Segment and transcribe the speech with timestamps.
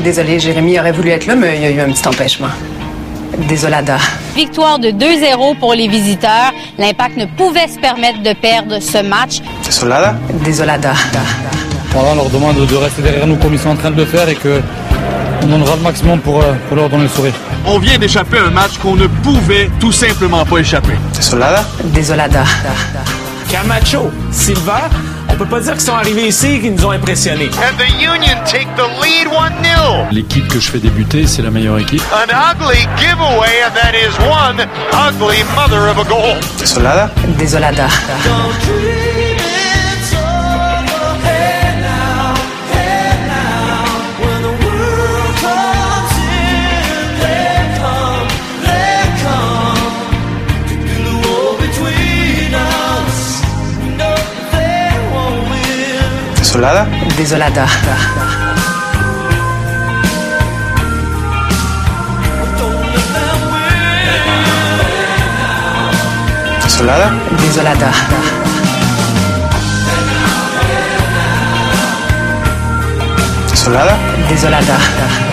[0.00, 2.48] Désolé, Jérémy aurait voulu être là, mais il y a eu un petit empêchement.
[3.48, 3.98] Désolada.
[4.34, 6.52] Victoire de 2-0 pour les visiteurs.
[6.78, 9.40] L'Impact ne pouvait se permettre de perdre ce match.
[9.64, 10.14] Désolada?
[10.44, 10.92] Désolada.
[11.90, 14.06] Voilà, on leur demande de rester derrière nous comme ils sont en train de le
[14.06, 14.60] faire et que
[15.42, 17.34] on donnera le maximum pour, euh, pour leur donner le sourire.
[17.66, 20.94] On vient d'échapper à un match qu'on ne pouvait tout simplement pas échapper.
[21.14, 21.64] Désolada?
[21.84, 22.44] Désolada.
[23.52, 24.88] Camacho, Silva,
[25.28, 27.50] on peut pas dire qu'ils sont arrivés ici et qu'ils nous ont impressionnés.
[27.58, 30.10] And the Union take the lead 1-0.
[30.10, 32.02] L'équipe que je fais débuter, c'est la meilleure équipe.
[32.14, 36.38] An ugly giveaway, and that is one ugly mother of a goal.
[36.58, 37.10] Désolada?
[37.38, 37.88] Désolada.
[56.52, 56.86] Désolada?
[57.16, 57.66] Désolada.
[66.62, 67.10] Désolada?
[67.40, 67.90] Désolada.
[73.48, 73.96] Désolada?
[74.28, 75.31] Désolada.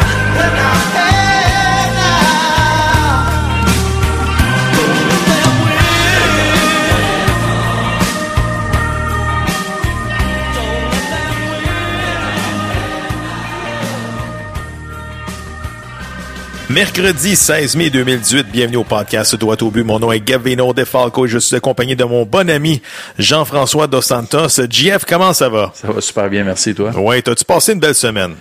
[16.70, 19.84] Mercredi 16 mai 2018, bienvenue au podcast Droit au but.
[19.84, 22.80] Mon nom est Gavino Defalco et je suis accompagné de mon bon ami
[23.18, 24.62] Jean-François Dos Santos.
[24.70, 25.72] JF, comment ça va?
[25.74, 26.92] Ça va super bien, merci toi.
[26.92, 28.36] Ouais, t'as-tu passé une belle semaine?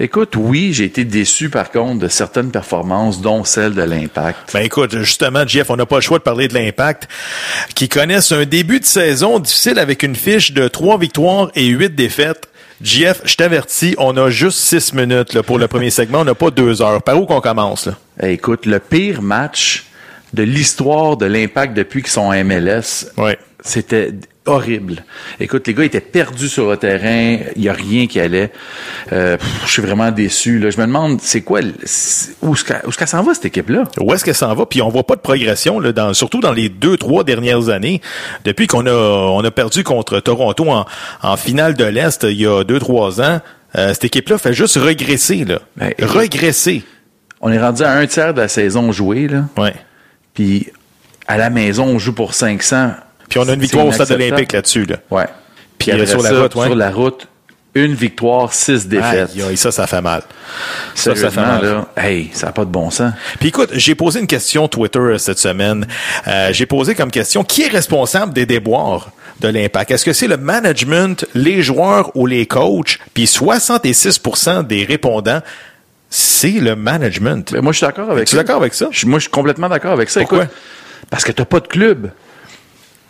[0.00, 4.50] Écoute, oui, j'ai été déçu par contre de certaines performances, dont celle de l'Impact.
[4.54, 7.06] Ben écoute, justement, Jeff, on n'a pas le choix de parler de l'impact,
[7.74, 11.94] qui connaissent un début de saison difficile avec une fiche de trois victoires et huit
[11.94, 12.47] défaites.
[12.80, 16.34] Jeff, je t'avertis, on a juste six minutes là, pour le premier segment, on n'a
[16.34, 17.02] pas deux heures.
[17.02, 17.86] Par où qu'on commence?
[17.86, 17.94] Là?
[18.22, 19.86] Eh, Écoute, le pire match
[20.32, 23.38] de l'histoire de l'Impact depuis qu'ils sont en MLS, Ouais.
[23.60, 24.12] C'était
[24.46, 25.04] horrible.
[25.40, 28.50] Écoute, les gars étaient perdus sur le terrain, il y a rien qui allait.
[29.12, 30.58] Euh, pff, je suis vraiment déçu.
[30.58, 30.70] Là.
[30.70, 33.84] Je me demande, c'est quoi, où est-ce qu'elle qu'elle s'en va cette équipe-là?
[34.00, 34.64] Où est-ce que ça en va?
[34.64, 38.00] Puis on voit pas de progression, là, dans, surtout dans les deux, trois dernières années.
[38.44, 40.86] Depuis qu'on a, on a perdu contre Toronto en,
[41.22, 43.40] en finale de l'Est il y a deux, trois ans,
[43.76, 45.44] euh, cette équipe-là fait juste regresser.
[45.44, 45.60] Là.
[45.76, 45.92] Ben.
[47.40, 49.44] On est rendu à un tiers de la saison jouée, là.
[49.56, 49.74] Ouais.
[50.34, 50.68] Puis
[51.26, 52.92] à la maison, on joue pour 500.
[53.28, 54.84] Puis on a une victoire au stade olympique là-dessus.
[54.86, 54.96] Là.
[55.10, 55.26] Ouais.
[55.78, 56.66] Puis, Puis sur la ça, route, ouais.
[56.66, 57.28] sur la route,
[57.74, 59.30] une victoire, six défaites.
[59.34, 60.22] Aïe, aïe, ça, ça fait mal.
[60.94, 61.64] Ça, ça fait mal.
[61.64, 63.12] là, hey, ça n'a pas de bon sens.
[63.38, 65.86] Puis écoute, j'ai posé une question Twitter euh, cette semaine.
[66.26, 69.92] Euh, j'ai posé comme question, qui est responsable des déboires de l'impact?
[69.92, 72.98] Est-ce que c'est le management, les joueurs ou les coachs?
[73.14, 75.40] Puis 66% des répondants,
[76.10, 77.52] c'est le management.
[77.52, 78.36] Mais moi, je suis d'accord avec ça.
[78.38, 78.88] d'accord avec ça?
[78.90, 80.20] Je- moi, je suis complètement d'accord avec ça.
[80.20, 80.44] Pourquoi?
[80.44, 80.54] Écoute,
[81.10, 82.10] parce que t'as pas de club.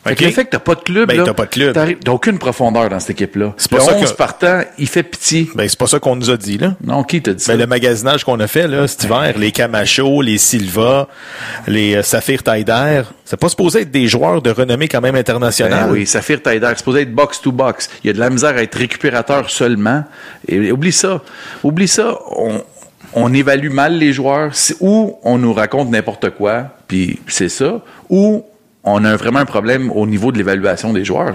[0.04, 1.75] Fait que le fait que t'as pas de club, Ben, là, t'as pas de club.
[2.03, 3.53] T'as aucune profondeur dans cette équipe-là.
[3.59, 5.48] C'est pas le ça 11 que- partant, il fait pitié.
[5.54, 6.76] Ben, c'est pas ça qu'on nous a dit, là.
[6.82, 7.53] Non, qui t'a dit ça?
[7.53, 11.08] Ben, le magasinage qu'on a fait, là, cet hiver, les Camacho, les Silva,
[11.66, 15.87] les euh, Saphir Taider, c'est pas supposé être des joueurs de renommée quand même internationale.
[15.88, 17.91] Ben oui, Saphir Taider, c'est supposé être box to box.
[18.03, 20.04] Il y a de la misère à être récupérateur seulement.
[20.47, 21.20] Et oublie ça.
[21.64, 22.19] Oublie ça.
[22.31, 22.62] On,
[23.14, 24.53] on évalue mal les joueurs.
[24.81, 27.81] Ou on nous raconte n'importe quoi, puis c'est ça.
[28.08, 28.44] Ou
[28.94, 31.34] on a vraiment un problème au niveau de l'évaluation des joueurs.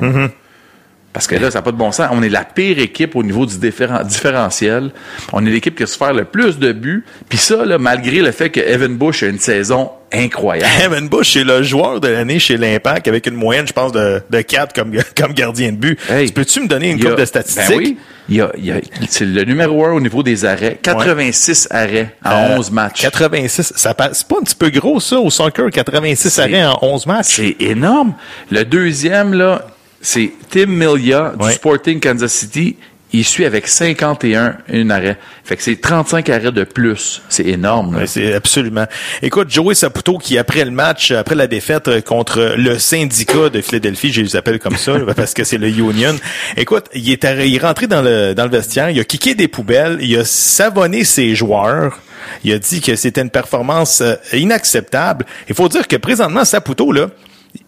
[1.13, 2.07] Parce que là, ça n'a pas de bon sens.
[2.12, 4.90] On est la pire équipe au niveau du différen- différentiel.
[5.32, 7.05] On est l'équipe qui a su faire le plus de buts.
[7.29, 10.72] Puis ça, là, malgré le fait que Evan Bush a une saison incroyable.
[10.84, 14.22] Evan Bush, c'est le joueur de l'année chez l'Impact avec une moyenne, je pense, de,
[14.29, 15.99] de 4 comme, comme gardien de but.
[16.09, 17.67] Hey, Tu Peux-tu me donner une coupe de statistiques?
[17.70, 17.97] Ben oui.
[18.29, 18.79] Il y a, il y a-
[19.09, 20.79] c'est le numéro un au niveau des arrêts.
[20.82, 23.02] 86 arrêts en Euh, 11 matchs.
[23.02, 23.73] 86.
[23.76, 26.79] Ça pa- c'est pas un petit peu gros, ça, au soccer, 86 C'est- arrêts en
[26.82, 27.26] 11 matchs.
[27.35, 28.14] C'est énorme.
[28.49, 29.67] Le deuxième, là,
[30.03, 31.53] c'est Tim Millia du Ouais.
[31.53, 32.76] Sporting Kansas City.
[33.16, 35.17] il suit avec 51 un arrêt.
[35.44, 37.22] Fait que c'est 35 arrêts de plus.
[37.29, 37.96] C'est énorme.
[37.96, 38.85] Ouais, c'est absolument.
[39.22, 43.61] Écoute, Joey Saputo qui après le match, après la défaite euh, contre le syndicat de
[43.61, 46.16] Philadelphie, je les appelle comme ça parce que c'est le Union.
[46.58, 49.47] Écoute, il est, il est rentré dans le dans le vestiaire, il a kické des
[49.47, 51.99] poubelles, il a savonné ses joueurs.
[52.44, 55.26] Il a dit que c'était une performance euh, inacceptable.
[55.49, 57.09] Il faut dire que présentement Saputo là,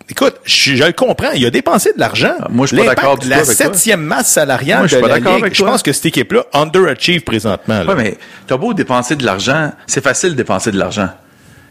[0.10, 2.36] Écoute, je, je le comprends, il a dépensé de l'argent.
[2.50, 3.56] Moi, je suis pas d'accord La avec toi.
[3.56, 6.06] septième masse salariale Moi, je suis de pas la d'accord Ligue, je pense que cette
[6.06, 7.81] équipe-là underachieve présentement.
[7.86, 11.10] Ouais, mais t'as beau dépenser de l'argent, c'est facile de dépenser de l'argent.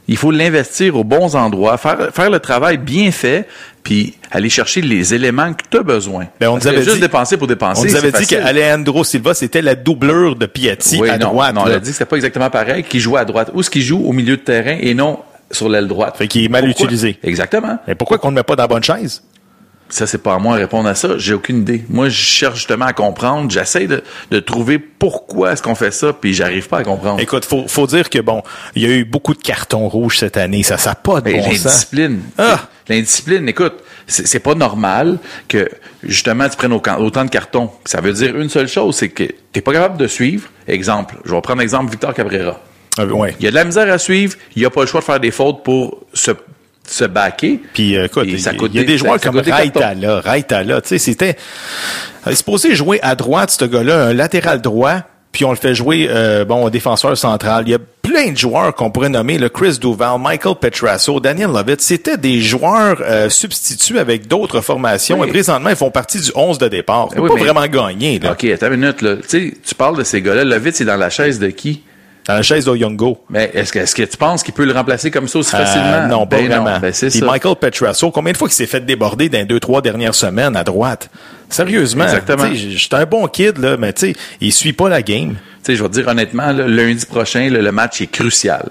[0.09, 3.49] Il faut l'investir aux bons endroits, faire, faire le travail bien fait,
[3.83, 6.27] puis aller chercher les éléments que tu as besoin.
[6.41, 7.81] Ben, on nous avait juste dit- dépenser pour dépenser.
[7.81, 11.55] On nous avait dit qu'Alejandro Silva, c'était la doublure de Piatti Oui, à non, droite.
[11.55, 13.51] non, on a dit que c'était pas exactement pareil, qu'il joue à droite.
[13.55, 15.21] Ou ce qu'il joue au milieu de terrain et non
[15.55, 16.17] sur l'aile droite.
[16.17, 16.85] Fait qu'il est mal Pourquoi?
[16.87, 17.19] utilisé.
[17.23, 17.79] Exactement.
[17.87, 19.23] Mais pourquoi qu'on ne le met pas dans la bonne chaise?
[19.91, 21.19] Ça, c'est pas à moi de répondre à ça.
[21.19, 21.85] J'ai aucune idée.
[21.91, 23.51] Moi, je cherche justement à comprendre.
[23.51, 27.21] J'essaie de, de trouver pourquoi est-ce qu'on fait ça, puis j'arrive pas à comprendre.
[27.21, 28.43] Écoute, faut, faut dire que bon,
[28.75, 30.63] il y a eu beaucoup de cartons rouges cette année.
[30.63, 32.21] Ça, ça n'a pas de Mais bon l'indiscipline.
[32.39, 32.61] Ah!
[32.89, 33.75] L'indiscipline, écoute,
[34.07, 35.19] c'est pas normal
[35.49, 35.69] que
[36.03, 37.71] justement tu prennes au- autant de cartons.
[37.85, 40.49] Ça veut dire une seule chose, c'est que t'es pas capable de suivre.
[40.67, 42.61] Exemple, je vais prendre exemple Victor Cabrera.
[42.99, 43.35] Ah, ouais.
[43.41, 45.21] Il y a de la misère à suivre, il a pas le choix de faire
[45.21, 46.31] des fautes pour se
[46.87, 47.61] se backer.
[47.73, 49.39] Puis euh, écoute, Et il ça coûte il y a des- joueurs ça- comme.
[49.39, 51.35] Raitala, Raitala, tu sais, c'était
[52.27, 54.97] il est supposé jouer à droite ce gars-là, un latéral droit,
[55.33, 57.65] puis on le fait jouer euh, bon, défenseur central.
[57.67, 61.49] Il y a plein de joueurs qu'on pourrait nommer, le Chris Duval, Michael Petrasso, Daniel
[61.53, 65.29] Lovett, c'était des joueurs euh, substituts avec d'autres formations Oui.
[65.29, 67.09] et présentement ils font partie du 11 de départ.
[67.15, 68.33] Ils Oui, pas mais- vraiment gagné là.
[68.33, 69.17] OK, attends une minute là.
[69.17, 71.83] Tu sais, tu parles de ces gars-là, Levitt c'est dans la chaise de qui?
[72.27, 73.19] Dans la chaise d'Oyongo.
[73.29, 75.87] Mais est-ce que est-ce que tu penses qu'il peut le remplacer comme ça aussi facilement?
[75.87, 76.79] Euh, non, pas Ben vraiment.
[76.81, 77.27] Ben c'est Puis ça.
[77.27, 80.57] Michael Petrasso, combien de fois qu'il s'est fait déborder dans les deux, trois dernières semaines
[80.57, 81.11] à droite?
[81.51, 82.05] Sérieusement.
[82.05, 82.47] Exactement.
[82.55, 85.35] J'étais un bon kid, là, mais tu sais, il suit pas la game.
[85.35, 88.71] Tu sais, je vais te dire honnêtement, là, lundi prochain, là, le match est crucial.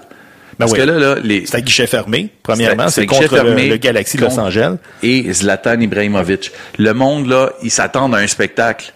[0.58, 0.78] Parce oui.
[0.78, 2.88] que là, là, les, C'est à guichet fermé, premièrement.
[2.88, 4.76] C'est- contre le, fermé le Galaxy de Los Angeles.
[5.02, 6.52] et Zlatan Ibrahimovic.
[6.78, 8.92] Le monde, là, ils s'attendent à un spectacle.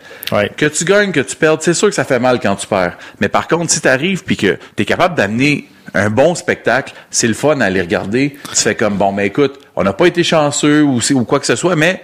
[0.57, 2.99] Que tu gagnes, que tu perdes, c'est sûr que ça fait mal quand tu perds.
[3.21, 7.29] Mais par contre, si tu arrives puis que tu capable d'amener un bon spectacle, c'est
[7.29, 8.37] le fun à aller regarder.
[8.51, 11.47] Tu fais comme, bon, mais écoute, on n'a pas été chanceux ou, ou quoi que
[11.47, 12.03] ce soit, mais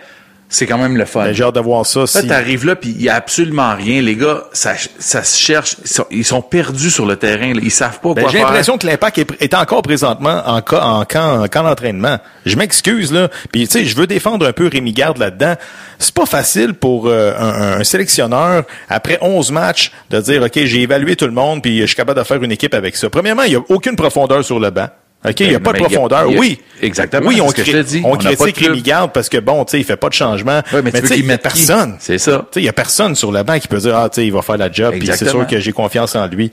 [0.55, 1.25] c'est quand même le fun.
[1.25, 2.01] Ben, J'ai hâte de voir ça.
[2.15, 4.01] Là, t'arrives là, puis il y a absolument rien.
[4.01, 5.77] Les gars, ça, ça se cherche.
[5.85, 7.53] Ils sont, ils sont perdus sur le terrain.
[7.53, 7.61] là.
[7.63, 8.47] Ils savent pas Ben, quoi J'ai faire.
[8.47, 10.61] l'impression que l'impact est, est encore présentement en, en
[11.05, 12.19] camp, en camp d'entraînement.
[12.47, 13.29] Je m'excuse, là.
[13.53, 15.55] Puis, tu sais, je veux défendre un peu Rémi Garde là-dedans.
[15.99, 20.83] C'est pas facile pour euh, un, un sélectionneur, après 11 matchs, de dire, OK, j'ai
[20.83, 23.11] évalué tout le monde, puis je suis capable de faire une équipe avec ça.
[23.11, 24.89] Premièrement, il y a aucune profondeur sur le banc.
[25.27, 26.29] OK, il n'y a Ben, pas de mais profondeur.
[26.37, 26.61] oui.
[26.83, 28.03] Exactement, Oui, on, ce que cri- je te dis.
[28.05, 28.59] on, critique.
[28.59, 30.61] Rémi Garde parce que, bon, tu sais, il fait pas de changement.
[30.73, 31.97] Ouais, mais tu sais, il y a personne.
[31.99, 32.47] C'est ça.
[32.51, 34.27] Tu sais, il y a personne sur le banc qui peut dire, ah, tu sais,
[34.27, 36.51] il va faire la job, puis c'est sûr que j'ai confiance en lui.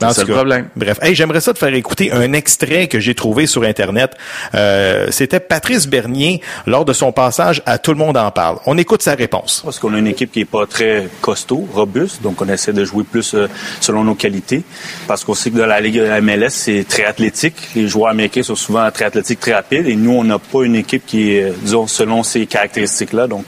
[0.00, 0.68] C'est le cas, problème.
[0.76, 4.12] Bref, hey, j'aimerais ça te faire écouter un extrait que j'ai trouvé sur Internet.
[4.54, 8.58] Euh, C'était Patrice Bernier lors de son passage à Tout le monde en parle.
[8.66, 9.62] On écoute sa réponse.
[9.64, 12.84] Parce qu'on a une équipe qui est pas très costaud, robuste, donc on essaie de
[12.84, 13.48] jouer plus euh,
[13.80, 14.62] selon nos qualités.
[15.06, 17.56] Parce qu'on sait que dans la Ligue MLS, c'est très athlétique.
[17.74, 19.86] Les joueurs américains sont souvent très athlétiques, très rapides.
[19.86, 23.26] Et nous, on n'a pas une équipe qui est, euh, disons, selon ces caractéristiques-là.
[23.26, 23.44] Donc,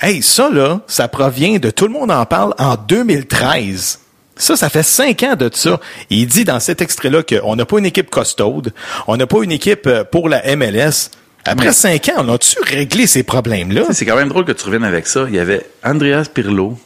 [0.00, 4.00] Hey, ça là, ça provient de Tout le monde en parle en 2013.
[4.36, 5.80] Ça, ça fait cinq ans de ça.
[6.10, 8.72] Il dit dans cet extrait-là qu'on n'a pas une équipe costaude,
[9.06, 11.10] on n'a pas une équipe euh, pour la MLS.
[11.46, 13.82] Après Mais- cinq ans, on a-tu réglé ces problèmes-là?
[13.92, 15.26] C'est quand même drôle que tu reviennes avec ça.
[15.28, 16.78] Il y avait Andreas Pirlo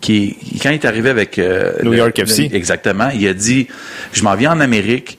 [0.00, 2.48] qui, quand il est arrivé avec euh, New le- York FC.
[2.48, 3.68] le- exactement, il a dit
[4.12, 5.18] je m'en viens en Amérique,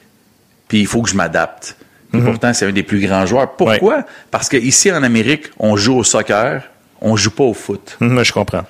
[0.67, 1.75] puis il faut que je m'adapte.
[2.11, 3.55] Puis Pourtant, c'est un des plus grands joueurs.
[3.55, 4.03] Pourquoi?
[4.31, 6.63] Parce que ici en Amérique, on joue au soccer,
[7.01, 7.97] on joue pas au foot.
[8.01, 8.63] Hum, je comprends.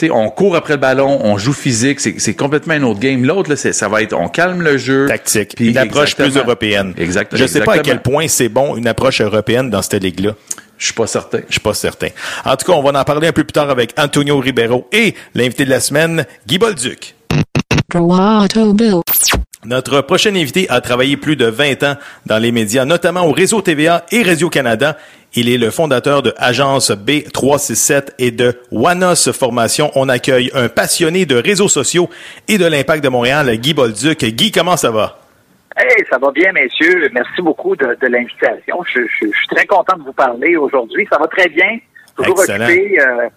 [0.00, 3.22] Sais, on court après le ballon, on joue physique, c'est c'est complètement un autre game.
[3.24, 5.06] L'autre, là, c'est- ça va être, on calme le jeu.
[5.06, 5.54] Tactique.
[5.56, 6.44] Puis une approche plus exactement.
[6.46, 6.94] européenne.
[6.96, 8.00] Exact- Je sais pas à exactement.
[8.02, 10.32] quel point c'est bon une approche européenne dans cette ligue-là.
[10.78, 11.40] Je suis pas certain.
[11.48, 12.08] Je suis pas certain.
[12.46, 15.14] En tout cas, on va en parler un peu plus tard avec Antonio Ribeiro et
[15.34, 17.14] l'invité de la semaine, Guy Bolduc.
[19.64, 23.60] Notre prochain invité a travaillé plus de 20 ans dans les médias, notamment au réseau
[23.60, 24.96] TVA et Radio-Canada.
[25.34, 29.90] Il est le fondateur de Agence B367 et de Wanos Formation.
[29.96, 32.08] On accueille un passionné de réseaux sociaux
[32.48, 34.24] et de l'impact de Montréal, Guy Bolduc.
[34.24, 35.18] Guy, comment ça va?
[35.76, 37.08] Hey, ça va bien, messieurs.
[37.12, 38.82] Merci beaucoup de, de l'invitation.
[38.92, 41.06] Je, je- je suis très content de vous parler aujourd'hui.
[41.12, 41.78] Ça va très bien.
[42.16, 42.64] Toujours Excellent.
[42.64, 42.98] occupé.
[43.00, 43.28] euh,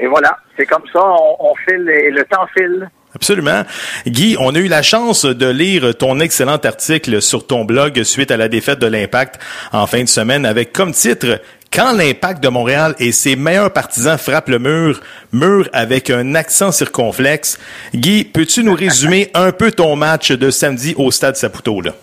[0.00, 1.00] et voilà, c'est comme ça.
[1.04, 2.88] On, on file et le temps file.
[3.14, 3.62] Absolument.
[4.06, 8.32] Guy, on a eu la chance de lire ton excellent article sur ton blog suite
[8.32, 9.40] à la défaite de l'Impact
[9.72, 11.40] en fin de semaine avec comme titre
[11.72, 15.00] Quand l'impact de Montréal et ses meilleurs partisans frappent le mur,
[15.32, 17.58] mur avec un accent circonflexe,
[17.94, 21.94] Guy, peux-tu nous résumer un peu ton match de samedi au Stade Saputo, là?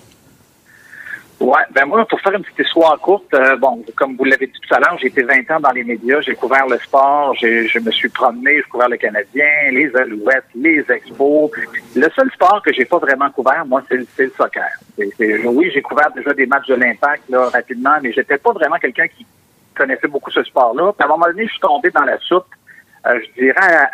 [1.41, 4.59] Ouais, ben moi, pour faire une petite histoire courte, euh, bon, comme vous l'avez dit
[4.61, 7.79] tout à l'heure, j'ai été 20 ans dans les médias, j'ai couvert le sport, je
[7.79, 11.49] me suis promené, j'ai couvert le Canadien, les Alouettes, les Expos.
[11.95, 14.69] Le seul sport que j'ai pas vraiment couvert, moi, c'est, le- soccer.
[14.99, 19.07] Oui, j'ai couvert déjà des matchs de l'Impact là, rapidement, mais j'étais pas vraiment quelqu'un
[19.07, 19.25] qui
[19.75, 20.91] connaissait beaucoup ce sport-là.
[20.99, 22.45] À un moment donné, je suis tombé dans la soupe,
[23.07, 23.87] euh, je dirais,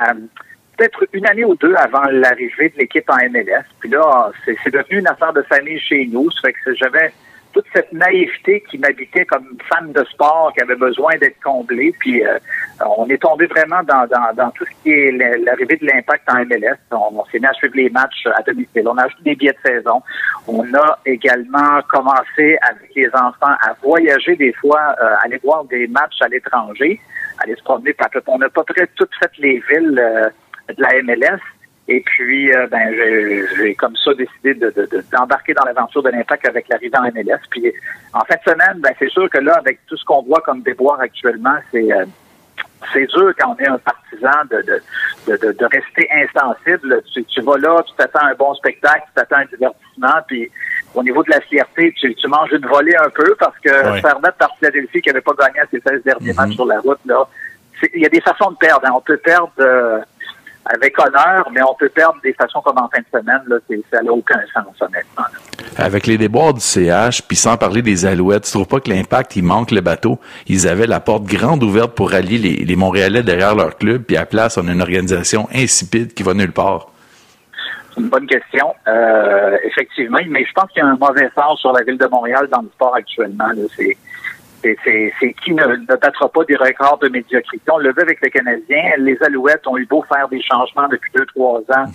[0.75, 3.63] peut-être une année ou deux avant l'arrivée de l'équipe en MLS.
[3.80, 6.30] Puis là, c'est, c'est devenu une affaire de famille chez nous.
[6.32, 7.13] Ça fait que j'avais
[7.57, 11.91] toute cette naïveté qui m'habitait comme fan de sport, qui avait besoin d'être comblée.
[11.99, 12.37] Puis euh,
[12.85, 16.29] on est tombé vraiment dans, dans, dans tout ce qui est la- l'arrivée de l'impact
[16.29, 16.77] en MLS.
[16.91, 18.87] On, s'est mis à suivre les matchs à domicile.
[18.87, 20.03] On a acheté des billets de saison.
[20.47, 25.87] On a également commencé avec les enfants à voyager des fois, euh, aller voir des
[25.87, 26.99] matchs à l'étranger,
[27.43, 27.95] aller se promener.
[28.27, 30.29] On n'a pas très toutes fait les villes euh,
[30.75, 31.39] de la MLS.
[31.89, 36.03] Et puis, euh, ben, j'ai j'ai comme ça décidé de- de- de- d'embarquer dans l'aventure
[36.03, 37.39] de l'impact avec l'arrivée en MLS.
[37.50, 37.72] Puis,
[38.13, 40.62] en fin de semaine, ben, c'est sûr que là, avec tout ce qu'on voit comme
[40.62, 42.06] déboire actuellement, c'est euh,
[42.94, 47.01] c'est dur quand on est un partisan de, de, de, de- rester insensible.
[47.13, 50.50] Tu, tu vas là, tu t'attends un bon spectacle, tu t'attends un divertissement, puis
[50.94, 53.70] au niveau de la fierté, tu, tu manges une volée un peu parce que
[54.01, 56.79] faire mettre par Philadelphie qui n'avait pas gagné à ses 16 derniers matchs sur la
[56.79, 57.27] route, là,
[57.94, 58.86] il y a des façons de perdre.
[58.88, 58.91] hein.
[58.96, 60.00] On peut perdre euh,
[60.74, 63.41] avec honneur, mais on peut perdre des façons comme en fin de semaine.
[63.47, 65.24] Là, c'est- ça n'a aucun sens, honnêtement.
[65.24, 65.39] là.
[65.86, 69.36] Avec les déboires du CH, puis sans parler des Alouettes, tu trouves pas que l'impact,
[69.36, 70.19] il manque le bateau?
[70.47, 74.17] Ils avaient la porte grande ouverte pour rallier les, les Montréalais derrière leur club, puis
[74.17, 76.88] à la place, on a une organisation insipide qui va nulle part.
[77.93, 78.74] C'est une bonne question.
[78.88, 82.05] Euh, effectivement, mais je pense qu'il y a un mauvais sort sur la ville de
[82.07, 83.45] Montréal dans le sport actuellement.
[83.75, 83.97] C'est
[84.83, 87.63] c'est- qui ne, ne battra pas des records de médiocrité.
[87.71, 88.91] On le vu avec les Canadiens.
[88.97, 91.86] Les Alouettes ont eu beau faire des changements depuis deux, trois ans,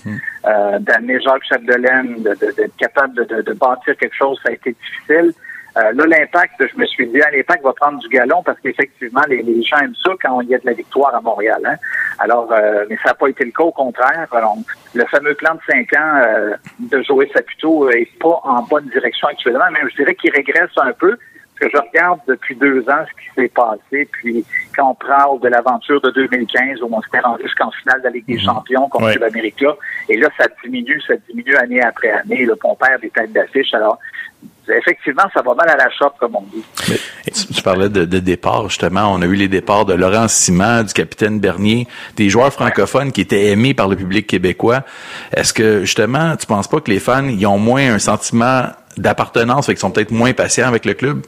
[0.47, 4.51] euh, d'amener Jacques Chapdelaine, de- de- d'être capable de, de- de bâtir quelque chose, ça
[4.51, 5.33] a été difficile.
[5.79, 9.23] Euh, là, l'impact, je me suis dit, ah, l'impact va prendre du galon parce qu'effectivement,
[9.27, 11.63] les, les gens aiment ça quand il y a de la victoire à Montréal.
[11.65, 11.77] hein.
[12.19, 14.27] Alors, euh, mais ça n'a pas été le cas, au contraire.
[14.33, 14.59] Alors,
[14.93, 19.29] le fameux plan de cinq ans euh, de Joël Saputo est pas en bonne direction
[19.29, 21.17] actuellement, mais je dirais qu'il régresse un peu.
[21.63, 24.45] Que je regarde depuis deux ans ce qui s'est passé, puis
[24.77, 28.11] quand on parle de l'aventure de 2015 où on s'était rendu jusqu'en finale de la
[28.11, 29.19] Ligue des Champions contre Ouais.
[29.19, 29.65] l'Amérique,
[30.09, 33.73] et là, ça diminue, ça diminue année après année, là, on perd des têtes d'affiche.
[33.75, 33.97] Alors,
[34.69, 36.65] effectivement, ça va mal à la chope, comme on dit.
[37.33, 39.13] Tu, tu parlais de, de départ, justement.
[39.15, 43.21] On a eu les départs de Laurent Simon, du capitaine Bernier, des joueurs francophones qui
[43.21, 44.81] étaient aimés par le public québécois.
[45.33, 48.65] Est-ce que, justement, tu penses pas que les fans, ils ont moins un sentiment
[48.97, 51.23] d'appartenance, fait qu'ils sont peut-être moins patients avec le club?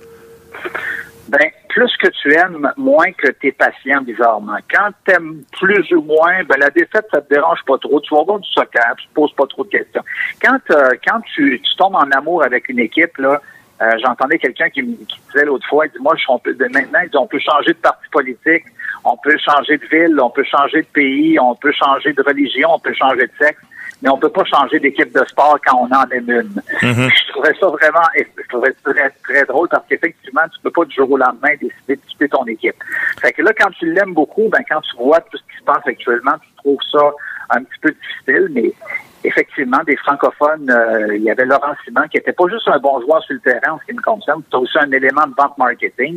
[1.29, 4.59] Ben, plus que tu aimes, moins que tu es patient, bizarrement.
[4.71, 7.99] Quand tu aimes plus ou moins, ben, la défaite, ça te dérange pas trop.
[8.01, 10.03] Tu vas voir du soccer, tu te poses pas trop de questions.
[10.43, 13.41] Quand, euh, quand tu, tombes en amour avec une équipe, là,
[13.83, 17.01] euh, j'entendais quelqu'un qui, me- disait l'autre fois, il dit, moi, je- on peut, maintenant,
[17.03, 18.65] il on peut changer de parti politique,
[19.03, 22.69] on peut changer de ville, on peut changer de pays, on peut changer de religion,
[22.75, 23.61] on peut changer de sexe,
[24.05, 26.63] mais on peut pas changer d'équipe de sport quand on en aime une.
[26.83, 30.85] Je trouvais ça vraiment, je trouvais ça très, très drôle parce qu'effectivement, tu peux pas
[30.85, 32.77] du jour au lendemain décider de quitter ton équipe.
[33.23, 35.65] Fait que là, quand tu l'aimes beaucoup, ben, quand tu vois tout ce qui se
[35.65, 37.13] passe actuellement, tu trouves ça
[37.49, 38.73] un petit peu difficile, mais
[39.25, 43.01] effectivement, des francophones, euh, il y avait Laurent Simon qui était pas juste un bon
[43.01, 45.57] joueur sur le terrain en ce qui me concerne, c'est aussi un élément de vente
[45.59, 46.17] marketing.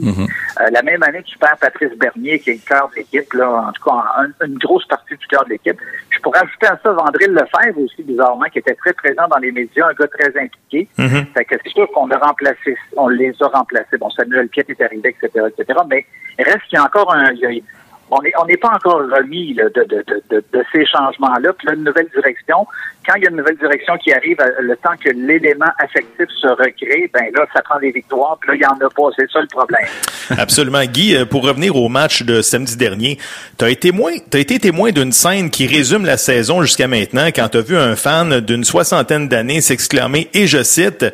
[0.61, 3.49] Euh, la même année, tu perds Patrice Bernier, qui est le cœur de l'équipe, là,
[3.67, 5.79] en tout cas, un- une grosse partie du cœur de l'équipe.
[6.09, 9.51] Je pourrais ajouter à ça Vandril Lefebvre aussi, bizarrement, qui était très présent dans les
[9.51, 10.87] médias, un gars très impliqué.
[11.33, 13.97] Fait que c'est sûr qu'on a remplacé, on les a remplacés.
[13.97, 15.79] Bon, Samuel Piet est arrivé, etc., etc.
[15.89, 16.05] Mais
[16.39, 17.61] il reste qu'il y a encore un, il y a-
[18.09, 21.53] on n'est pas encore remis de, ces changements-là.
[21.53, 22.65] Puis là, une nouvelle direction,
[23.05, 26.27] quand il y a une nouvelle direction qui arrive, euh, le temps que l'élément affectif
[26.41, 29.09] se recrée, ben là, ça prend des victoires, puis là, il n'y en a pas.
[29.17, 29.87] C'est ça le problème.
[30.37, 30.83] Absolument.
[30.85, 33.17] Guy, euh, pour revenir au match de samedi dernier,
[33.57, 37.61] tu as été témoin d'une scène qui résume la saison jusqu'à maintenant quand tu as
[37.61, 41.05] vu un fan d'une soixantaine d'années s'exclamer, et je cite,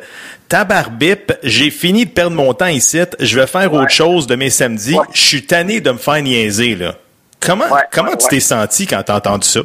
[0.54, 4.50] Tabarbip, j'ai fini de perdre mon temps ici, je vais faire autre chose de mes
[4.50, 6.76] samedis, je suis tanné de me faire niaiser.
[6.76, 6.94] Là.
[7.40, 9.62] Comment, comment tu t'es senti quand t'as entendu ça?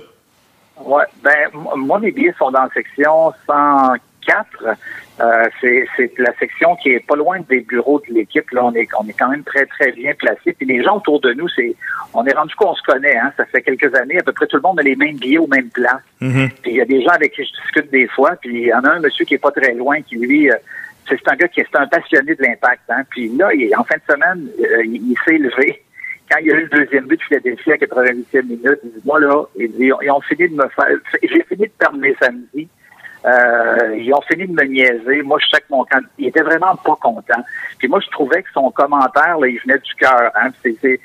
[0.83, 4.47] Ouais, ben moi mes billets sont dans la section 104.
[5.21, 8.49] Euh, c'est c'est la section qui est pas loin des bureaux de l'équipe.
[8.51, 10.53] Là, on est on est quand même très très bien placé.
[10.53, 11.75] Puis les gens autour de nous, c'est
[12.15, 13.17] on est rendu qu'on se connaît.
[13.17, 15.37] Hein, ça fait quelques années, à peu près tout le monde a les mêmes billets
[15.37, 16.01] aux mêmes places.
[16.19, 18.31] Puis il y a des gens avec qui je discute des fois.
[18.41, 20.55] Puis il y en a un monsieur qui est pas très loin, qui lui, euh,
[21.17, 22.81] c'est un gars qui est un passionné de l'impact.
[22.89, 23.03] Hein.
[23.09, 25.83] Puis là, il, en fin de semaine, euh, il, s'est élevé.
[26.29, 29.01] Quand il y a eu le deuxième but de Philadelphie à 88e minute, il dit,
[29.05, 32.15] moi là, il dit, ils ont fini de me faire, j'ai fini de perdre mes.
[33.25, 35.21] Euh, ils ont fini de me niaiser.
[35.23, 37.43] Moi, je sais que mon camp, il était vraiment pas content.
[37.77, 40.31] Puis moi, je trouvais que son commentaire, là, il venait du cœur.
[40.35, 40.51] Hein.
[40.63, 40.99] C'est,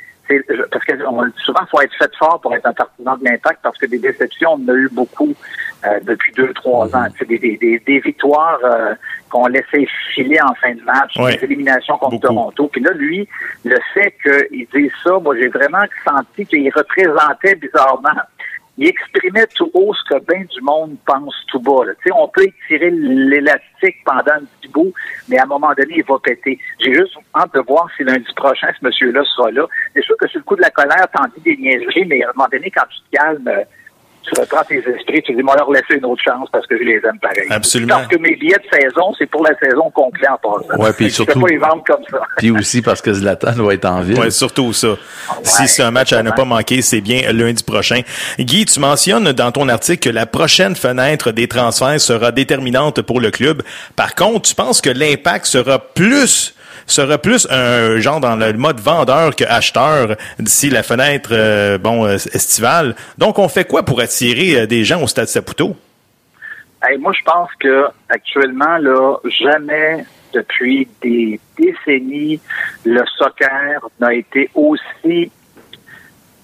[0.70, 3.60] parce que on, souvent, il faut être fait fort pour être un partisan de l'impact
[3.62, 5.34] parce que des déceptions, on en a eu beaucoup
[5.86, 7.06] euh, depuis deux, trois ans.
[7.28, 8.94] Des, des, des, des victoires euh,
[9.30, 11.36] qu'on laissait filer en fin de match, Ouais.
[11.36, 12.26] des éliminations contre Beaucoup.
[12.34, 12.68] Toronto.
[12.72, 13.28] Puis là, lui,
[13.64, 18.10] le fait qu'il dise ça, moi, j'ai vraiment senti qu'il représentait bizarrement
[18.76, 21.84] il exprimait tout haut ce que bien du monde pense tout bas.
[21.84, 21.92] là.
[22.16, 24.92] On peut étirer l'élastique pendant un petit bout,
[25.28, 26.58] mais à un moment donné, il va péter.
[26.80, 29.66] J'ai juste hâte de voir si lundi prochain, ce monsieur-là sera là.
[29.94, 32.30] C'est sûr que sur le coup de la colère, t'en dis des niaiseries, mais à
[32.30, 33.50] un moment donné, quand tu te calmes,
[34.24, 36.82] tu reprends tes esprits, tu dis, moi, leur laisser une autre chance parce que je
[36.84, 37.46] les aime pareil.
[37.50, 37.94] Absolument.
[37.96, 40.82] Parce que mes billets de saison, c'est pour la saison complète en passant.
[40.82, 42.20] Ouais, puis Je peux surtout- pas les vendre comme ça.
[42.38, 44.18] Puis aussi parce que Zlatan va être en ville.
[44.18, 44.88] Ouais, surtout ça.
[45.42, 48.00] si c'est un match à ne pas manquer, c'est bien lundi prochain.
[48.38, 53.20] Guy, tu mentionnes dans ton article que la prochaine fenêtre des transferts sera déterminante pour
[53.20, 53.62] le club.
[53.96, 56.54] Par contre, tu penses que l'impact sera plus
[56.86, 62.06] sera plus un genre dans le mode vendeur que acheteur d'ici la fenêtre euh, bon
[62.06, 62.94] euh, estivale.
[63.18, 65.76] Donc on fait quoi pour attirer euh, des gens au stade Saputo?
[66.86, 72.40] Hey, moi, je pense que actuellement, là, jamais depuis des décennies,
[72.84, 75.30] le soccer n'a été aussi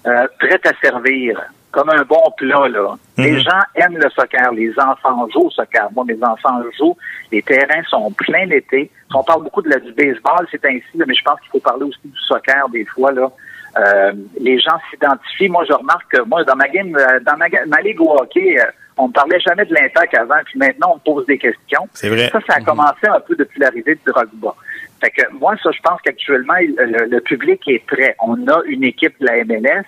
[0.06, 1.42] euh, prêt à servir.
[1.72, 2.96] Comme un bon plat, là.
[3.18, 4.50] Les gens aiment le soccer.
[4.52, 5.88] Les enfants jouent au soccer.
[5.94, 6.96] Moi, mes enfants jouent.
[7.30, 8.90] Les terrains sont pleins l'été.
[9.14, 11.60] On parle beaucoup de la, du baseball, c'est ainsi, là, mais je pense qu'il faut
[11.60, 13.30] parler aussi du soccer des fois, là.
[13.78, 15.48] Euh, les gens s'identifient.
[15.48, 18.58] Moi, je remarque que moi, dans ma game, euh, dans ma, ma ligue au hockey,
[18.58, 18.64] euh,
[18.96, 21.88] on ne parlait jamais de l'impact avant, puis maintenant, on pose des questions.
[21.92, 22.28] C'est vrai.
[22.30, 24.54] Ça, ça a commencé un peu depuis l'arrivée de Drogba.
[25.00, 28.16] Fait que moi, ça, je pense qu'actuellement, le, le public est prêt.
[28.20, 29.84] On a une équipe de la MLS.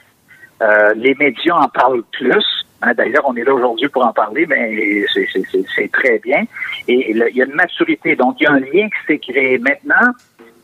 [0.62, 2.45] Euh, les médias en parlent plus.
[2.83, 6.43] Hein, D'ailleurs, on est là aujourd'hui pour en parler, mais c'est- très bien.
[6.89, 8.17] Et il y a une maturité.
[8.17, 9.59] Donc, il y a un lien qui s'est créé.
[9.59, 10.12] Maintenant,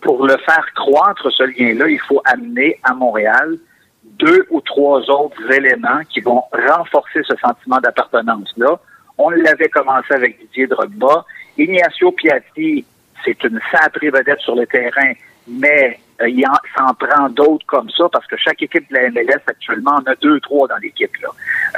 [0.01, 3.57] pour le faire croître, ce lien-là, il faut amener à Montréal
[4.03, 8.81] deux ou trois autres éléments qui vont renforcer ce sentiment d'appartenance-là.
[9.17, 11.25] On l'avait commencé avec Didier Drogba.
[11.57, 12.85] Ignacio Piatti,
[13.25, 15.13] c'est une sacrée vedette sur le terrain,
[15.47, 19.41] mais il en, s'en prend d'autres comme ça parce que chaque équipe de la MLS
[19.47, 21.15] actuellement en a deux, trois dans l'équipe.
[21.23, 21.29] Là.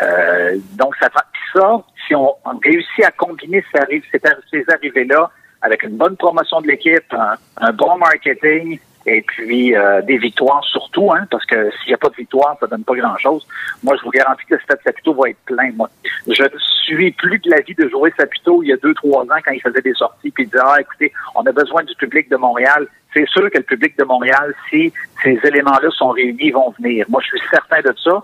[0.03, 1.09] Euh, donc, ça,
[1.53, 5.31] ça, si on, réussit à combiner ces, arri- ces, arri- ces arrivées-là
[5.63, 7.15] avec une bonne promotion de l'équipe,
[7.59, 11.99] un bon marketing, et puis euh, des victoires surtout, hein, parce que s'il n'y a
[11.99, 13.47] pas de victoire, ça donne pas grand-chose.
[13.83, 15.71] Moi, je vous garantis que le stade Saputo va être plein.
[15.75, 15.89] Moi,
[16.27, 16.45] je
[16.85, 19.61] suis plus de l'avis de jouer Saputo il y a deux, trois ans quand il
[19.63, 22.87] faisait des sorties, puis il disait, ah, écoutez, on a besoin du public de Montréal.
[23.15, 24.93] C'est sûr que le public de Montréal, si
[25.25, 27.07] ces éléments-là sont réunis, ils vont venir.
[27.09, 28.23] Moi, je suis certain de ça.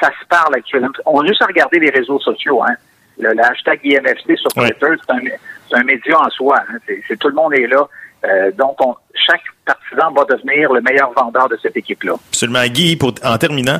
[0.00, 0.88] Ça se parle actuellement.
[1.04, 2.74] On a juste à regarder les réseaux sociaux, hein.
[3.18, 4.70] Le, le hashtag IMFC sur Ouais.
[4.72, 5.12] Twitter, c'est
[5.74, 6.58] un, un média en soi.
[6.68, 6.76] hein.
[7.08, 7.86] C'est- tout le monde est là.
[8.24, 8.94] Euh, donc, on-
[9.28, 12.12] chaque partisan va devenir le meilleur vendeur de cette équipe-là.
[12.30, 12.64] Absolument.
[12.66, 13.78] Guy, pour, en terminant,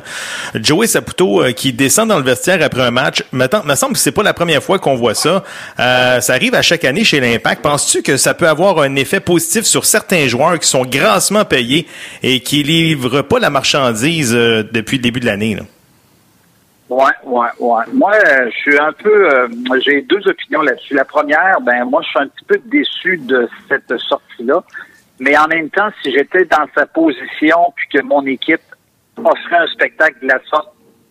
[0.55, 3.99] Joey Saputo euh, qui descend dans le vestiaire après un match, me, me semble que
[3.99, 5.43] c'est pas la première fois qu'on voit ça.
[5.79, 7.61] Euh, ça arrive à chaque année chez l'Impact.
[7.61, 11.87] Penses-tu que ça peut avoir un effet positif sur certains joueurs qui sont grassement payés
[12.23, 15.57] et qui livrent pas la marchandise euh, depuis le début de l'année?
[16.89, 17.83] Ouais, ouais, ouais.
[17.93, 19.47] Moi, euh, je suis un peu, euh,
[19.81, 20.93] j'ai deux opinions là-dessus.
[20.93, 24.63] La première, ben moi, je suis un petit peu déçu de cette sortie-là.
[25.19, 28.61] Mais en même temps, si j'étais dans sa position puis que mon équipe
[29.17, 30.69] offrait un spectacle de la sorte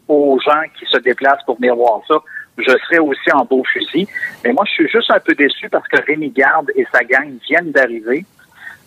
[0.09, 2.15] aux gens qui se déplacent pour venir voir ça,
[2.59, 4.09] je serais aussi en beau fusil.
[4.45, 7.37] Mais moi, je suis juste un peu déçu parce que Rémi Garde et sa gang
[7.47, 8.25] viennent d'arriver.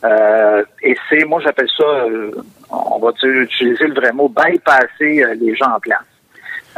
[0.03, 2.31] Euh, et c'est, moi, j'appelle ça, euh,
[2.69, 5.99] on va utiliser le vrai mot, bypasser euh, les gens en place.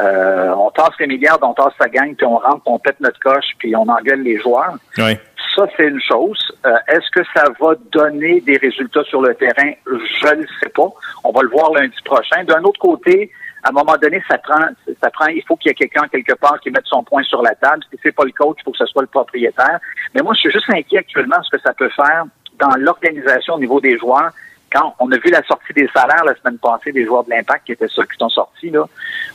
[0.02, 3.20] Euh, on tasse les milliards, on tasse sa gang, puis on rentre, on pète notre
[3.20, 4.74] coche, puis on engueule les joueurs.
[4.98, 5.20] Ouais.
[5.54, 6.38] Ça, c'est une chose.
[6.66, 9.72] Euh, Est-ce que ça va donner des résultats sur le terrain?
[9.86, 10.88] Je ne sais pas.
[11.24, 12.42] On va le voir lundi prochain.
[12.44, 13.30] D'un autre côté,
[13.62, 14.64] à un moment donné, ça prend,
[15.00, 17.42] ça prend, il faut qu'il y ait quelqu'un quelque part qui mette son point sur
[17.42, 17.84] la table.
[17.92, 19.78] Si c'est pas le coach, il faut que ce soit le propriétaire.
[20.14, 22.24] Mais moi, je suis juste inquiet actuellement de ce que ça peut faire
[22.58, 24.30] dans l'organisation au niveau des joueurs.
[24.72, 27.66] Quand on a vu la sortie des salaires la semaine passée des joueurs de l'Impact
[27.66, 28.84] qui étaient ceux qui sont sortis, là.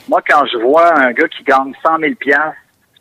[0.08, 2.56] Moi, quand je vois un gars qui gagne 100 000 piastres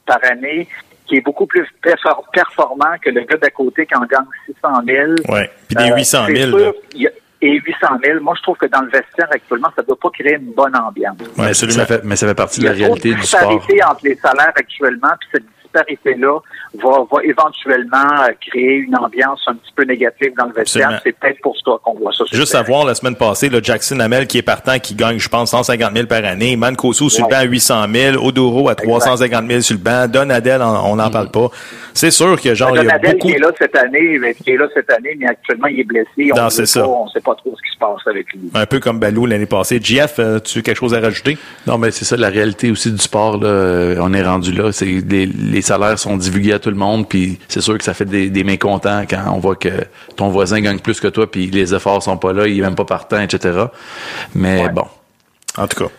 [0.05, 0.67] par année,
[1.05, 4.81] qui est beaucoup plus perfor- performant que le gars d'à côté qui en gagne 600
[4.85, 5.11] 000.
[5.29, 5.49] Ouais.
[5.67, 6.49] Puis des Euh, 800 c'est 000.
[6.49, 6.71] sûr, là.
[6.93, 9.83] il y a- et 800 000, moi, je trouve que dans le vestiaire actuellement, ça
[9.83, 11.17] ne doit pas créer une bonne ambiance.
[11.37, 13.47] mais, ça fait, mais ça fait partie Il de y la a réalité du sport.
[13.51, 15.43] disparité entre les salaires actuellement puis cette
[15.85, 16.39] disparité-là
[16.83, 20.99] va, va éventuellement euh, créer une ambiance un petit peu négative dans le vestiaire.
[21.03, 22.23] C'est peut-être pour ça qu'on voit ça.
[22.31, 25.29] Juste à voir la semaine passée, le Jackson Hamel qui est partant, qui gagne, je
[25.29, 26.55] pense, 150 000 par année.
[26.55, 28.25] Mancosu sur le banc à 800 000.
[28.27, 30.07] Odoro à 350 000 sur le banc.
[30.07, 31.49] Don Adel, on n'en parle pas.
[31.93, 33.27] C'est sûr que genre, ben, il y a beaucoup...
[33.27, 35.83] qui est là cette année, mais qui est là cette année, mais actuellement il est
[35.83, 36.31] blessé.
[36.31, 36.81] On Non, ne c'est sait ça.
[36.81, 38.51] pas, on sait pas trop ce qui se passe avec lui.
[38.53, 39.79] Un peu comme Balou l'année passée.
[39.81, 41.37] JF, tu as quelque chose à rajouter?
[41.65, 44.71] Non, mais c'est ça, la réalité aussi du sport, là, on est rendu là.
[44.71, 47.93] C'est les, les salaires sont divulgués à tout le monde, puis c'est sûr que ça
[47.93, 49.69] fait des, des mécontents quand on voit que
[50.15, 52.75] ton voisin gagne plus que toi, puis les efforts sont pas là, il est même
[52.75, 53.65] pas partant, etc.
[54.35, 54.85] Mais bon.
[55.57, 55.91] En tout cas.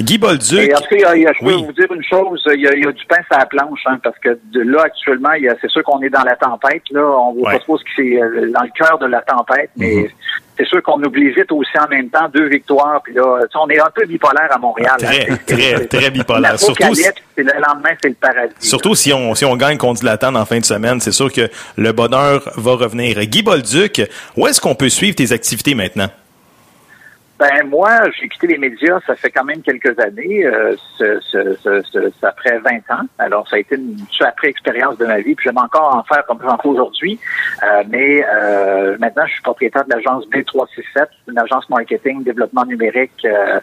[0.00, 0.50] Guy Bolduc.
[0.52, 1.64] Il y a- il y a- je peux Oui.
[1.64, 3.80] vous dire une chose, il y a, il y a du pain sur la planche,
[3.86, 5.30] hein, parce que de là, actuellement,
[5.60, 7.52] c'est sûr qu'on est dans la tempête, là, on voit Ouais.
[7.54, 10.10] pas trop ce qui c'est euh, dans le cœur de la tempête, mais Mm-hmm.
[10.56, 13.78] C'est sûr qu'on oublie vite aussi en même temps deux victoires, puis là, on est
[13.78, 14.96] un peu bipolaire à Montréal.
[14.98, 15.38] Très, hein.
[15.46, 16.58] très, très bipolaire.
[16.58, 17.04] Surtout si-
[17.36, 18.54] le lendemain, c'est le paradis.
[18.60, 21.48] Surtout si on, si on gagne contre Zlatan en fin de semaine, c'est sûr que
[21.76, 23.18] le bonheur va revenir.
[23.26, 24.02] Guy Bolduc,
[24.36, 26.08] où est-ce qu'on peut suivre tes activités maintenant?
[27.38, 30.74] Ben moi, j'ai quitté les médias, ça fait quand même quelques années, euh,
[32.22, 33.06] après 20 ans.
[33.18, 36.24] Alors ça a été une après expérience de ma vie, puis j'aime encore en faire
[36.26, 37.18] comme j'en fais aujourd'hui.
[37.62, 43.24] Euh, mais euh, maintenant, je suis propriétaire de l'agence B367, une agence marketing, développement numérique,
[43.24, 43.60] euh,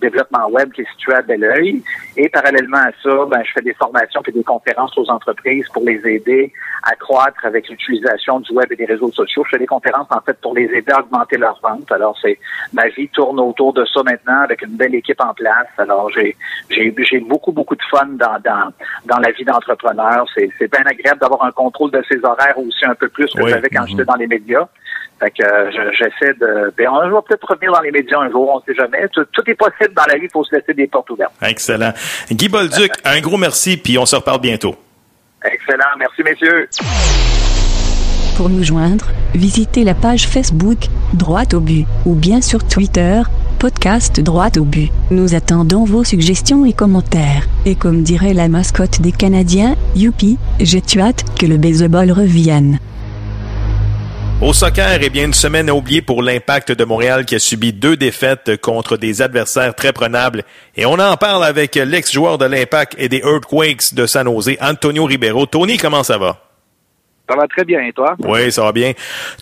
[0.00, 1.82] développement web qui est située à Belleuil.
[2.16, 5.84] Et parallèlement à ça, ben je fais des formations et des conférences aux entreprises pour
[5.84, 9.42] les aider à croître avec l'utilisation du web et des réseaux sociaux.
[9.44, 11.90] Je fais des conférences en fait pour les aider à augmenter leurs ventes.
[11.90, 12.38] Alors c'est
[12.72, 15.66] ma vie tourne autour de ça maintenant avec une belle équipe en place.
[15.78, 16.36] Alors j'ai
[16.70, 18.70] j'ai j'ai beaucoup beaucoup de fun dans dans
[19.06, 20.26] dans la vie d'entrepreneur.
[20.34, 23.42] C'est c'est bien agréable d'avoir un contrôle de ses horaires aussi un peu plus que
[23.42, 23.50] Oui.
[23.50, 24.66] j'avais quand j'étais dans les médias.
[25.20, 26.72] Fait que euh, je- j'essaie de.
[26.76, 29.06] Ben, on va peut-être revenir dans les médias un jour, on sait jamais.
[29.12, 31.32] Tout, tout est possible dans la vie, il faut se laisser des portes ouvertes.
[31.40, 31.92] Excellent.
[32.32, 34.74] Guy Bolduc, un gros merci, puis on se reparle bientôt.
[35.44, 36.68] Excellent, merci messieurs.
[38.36, 43.22] Pour nous joindre, visitez la page Facebook Droite au but ou bien sur Twitter
[43.60, 44.90] podcast Droite au but.
[45.12, 47.46] Nous attendons vos suggestions et commentaires.
[47.64, 52.80] Et comme dirait la mascotte des Canadiens, youpi, j'ai hâte que le baseball revienne.
[54.42, 57.72] Au soccer, eh bien, une semaine à oublier pour l'impact de Montréal qui a subi
[57.72, 60.42] deux défaites contre des adversaires très prenables.
[60.76, 65.04] Et on en parle avec l'ex-joueur de l'impact et des Earthquakes de San Jose, Antonio
[65.04, 65.46] Ribeiro.
[65.46, 66.43] Tony, comment ça va?
[67.26, 68.16] Ça va très bien, toi?
[68.18, 68.92] Oui, ça va bien.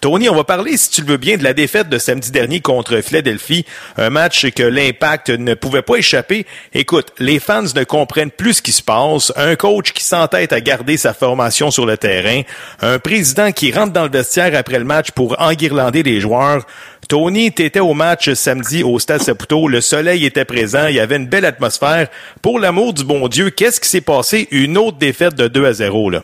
[0.00, 2.60] Tony, on va parler, si tu le veux bien, de la défaite de samedi dernier
[2.60, 3.66] contre Philadelphie,
[3.96, 6.46] un match que l'impact ne pouvait pas échapper.
[6.74, 10.60] Écoute, les fans ne comprennent plus ce qui se passe, un coach qui s'entête à
[10.60, 12.42] garder sa formation sur le terrain,
[12.80, 16.64] un président qui rentre dans le vestiaire après le match pour enguirlander les joueurs.
[17.08, 21.16] Tony, t'étais au match samedi au Stade Saputo, le soleil était présent, il y avait
[21.16, 22.06] une belle atmosphère.
[22.42, 24.46] Pour l'amour du bon Dieu, qu'est-ce qui s'est passé?
[24.52, 26.22] Une autre défaite de 2 à 0, là.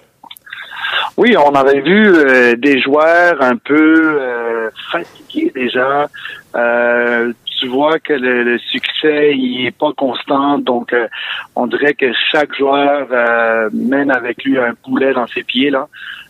[1.19, 6.09] Oui, on avait vu euh, des joueurs un peu euh, fatigués déjà.
[6.55, 11.09] Euh, tu vois que le, le succès il est pas constant, donc euh,
[11.57, 15.89] on dirait que chaque joueur euh, mène avec lui un poulet dans ses pieds là.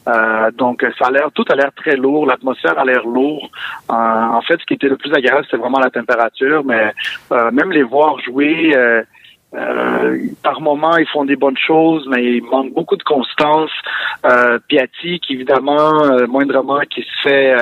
[0.09, 3.51] Euh, donc ça a l'air, tout a l'air très lourd, l'atmosphère a l'air lourd.
[3.91, 6.95] Euh, en fait, ce qui était le plus agréable, c'était vraiment la température, mais
[7.33, 8.75] euh, même les voir jouer.
[9.55, 13.71] Euh, par moment, ils font des bonnes choses, mais il manque beaucoup de constance.
[14.27, 17.57] Euh, Piatti, qui évidemment, euh, moindrement, qui se fait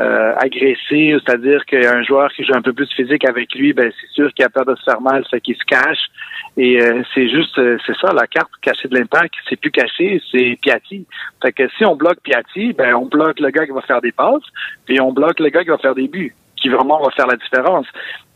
[0.00, 4.10] euh, agresser, c'est-à-dire qu'un joueur qui joue un peu plus physique avec lui, ben c'est
[4.10, 6.10] sûr qu'il a peur de se faire mal, fait qu'il se cache.
[6.58, 6.78] Et
[7.14, 11.06] c'est juste, c'est ça, la carte cachée de l'impact, c'est plus caché, c'est Piatti.
[11.40, 14.12] Fait que si on bloque Piatti, ben on bloque le gars qui va faire des
[14.12, 14.42] passes,
[14.84, 17.36] puis on bloque le gars qui va faire des buts qui vraiment va faire la
[17.36, 17.86] différence.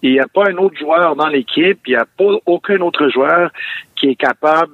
[0.02, 3.08] Il n'y a pas un autre joueur dans l'équipe, il n'y a pas aucun autre
[3.08, 3.50] joueur
[3.94, 4.72] qui est capable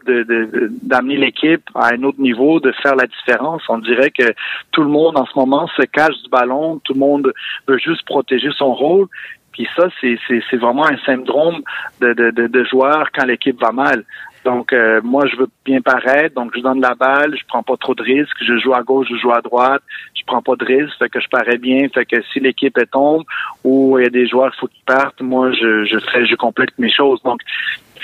[0.83, 3.63] d'amener l'équipe à un autre niveau, de faire la différence.
[3.69, 4.35] On dirait que
[4.73, 7.33] tout le monde en ce moment se cache du ballon, tout le monde
[7.69, 9.07] veut juste protéger son rôle.
[9.53, 11.63] Puis ça, c'est, vraiment un syndrome
[12.01, 14.05] de, de, de, de joueur quand l'équipe va mal.
[14.45, 17.77] Donc euh, moi je veux bien paraître, donc je donne la balle, je prends pas
[17.77, 19.83] trop de risques, je joue à gauche, je joue à droite,
[20.15, 23.23] je prends pas de risques, fait que je parais bien, fait que si l'équipe tombe
[23.63, 26.77] ou il y a des joueurs qu'il faut qu'ils partent, moi je je je complète
[26.79, 27.23] mes choses.
[27.23, 27.41] Donc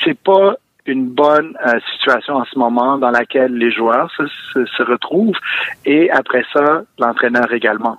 [0.05, 0.55] c'est pas
[0.87, 5.37] une bonne euh, situation en ce moment dans laquelle les joueurs se, se, se retrouvent
[5.85, 7.99] et après ça l'entraîneur également.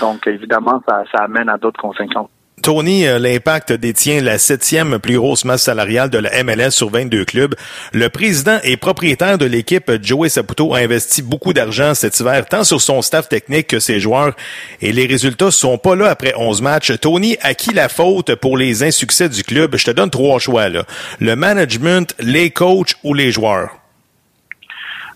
[0.00, 2.30] Donc évidemment ça ça amène à d'autres conséquences.
[2.66, 7.24] Tony, euh, l'Impact détient la septième plus grosse masse salariale de la MLS sur 22
[7.24, 7.54] clubs.
[7.92, 12.64] Le président et propriétaire de l'équipe, Joey Saputo, a investi beaucoup d'argent cet hiver, tant
[12.64, 14.34] sur son staff technique que ses joueurs,
[14.82, 16.98] et les résultats sont pas là après 11 matchs.
[17.00, 19.76] Tony, à qui la faute pour les insuccès du club?
[19.76, 20.66] Je te donne trois choix.
[20.68, 23.78] Le management, les coachs ou les joueurs?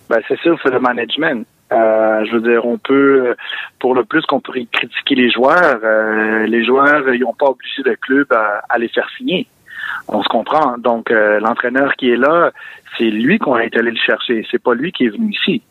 [0.08, 1.44] Ben, c'est sûr, c'est le management.
[1.72, 3.36] Euh, je veux dire, on peut,
[3.78, 7.82] pour le plus qu'on pourrait critiquer les joueurs, euh, les joueurs, ils n'ont pas obligé
[7.84, 9.46] le club à, à les faire signer.
[10.08, 10.76] On se comprend.
[10.78, 12.50] Donc, euh, l'entraîneur qui est là,
[12.98, 14.46] c'est lui qu'on été allé le chercher.
[14.50, 15.62] C'est pas lui qui est venu ici.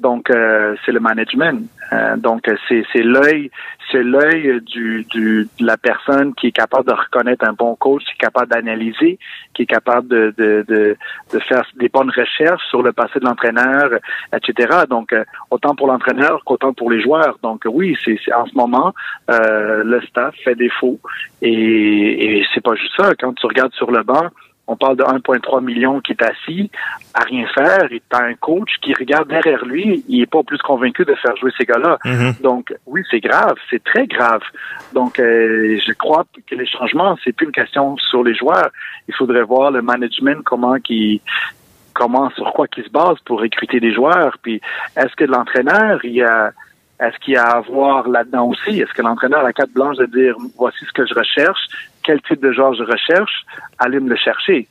[0.00, 1.66] Donc, euh, c'est le management.
[1.92, 3.50] Euh, donc, c'est l'œil,
[3.90, 8.02] c'est l'œil du, du de la personne qui est capable de reconnaître un bon coach,
[8.04, 9.18] qui est capable d'analyser,
[9.54, 10.96] qui est capable de, de, de,
[11.32, 13.90] de, faire des bonnes recherches sur le passé de l'entraîneur,
[14.32, 14.84] etc.
[14.88, 17.38] Donc, euh, autant pour l'entraîneur qu'autant pour les joueurs.
[17.42, 18.92] Donc, oui, c'est en ce moment,
[19.30, 20.98] euh, le staff fait défaut.
[21.42, 23.12] Et, et c'est pas juste ça.
[23.18, 24.28] Quand tu regardes sur le banc,
[24.66, 26.70] on parle de 1,3 million qui est assis
[27.12, 30.58] à rien faire et t'as un coach qui regarde derrière lui, il est pas plus
[30.58, 31.98] convaincu de faire jouer ces gars-là.
[32.04, 32.34] Mhm.
[32.42, 34.42] Donc oui, c'est grave, c'est très grave.
[34.92, 38.70] Donc euh, je crois que les changements, c'est plus une question sur les joueurs.
[39.08, 41.20] Il faudrait voir le management comment qui
[41.92, 44.36] comment sur quoi qui se base pour recruter des joueurs.
[44.42, 44.60] Puis
[44.96, 46.52] est-ce que l'entraîneur il y a
[47.00, 48.80] est-ce qu'il y a à voir là-dedans aussi?
[48.80, 51.60] Est-ce que l'entraîneur a la carte blanche de dire voici ce que je recherche,
[52.04, 53.44] quel type de joueur je recherche,
[53.78, 54.68] allez me le chercher.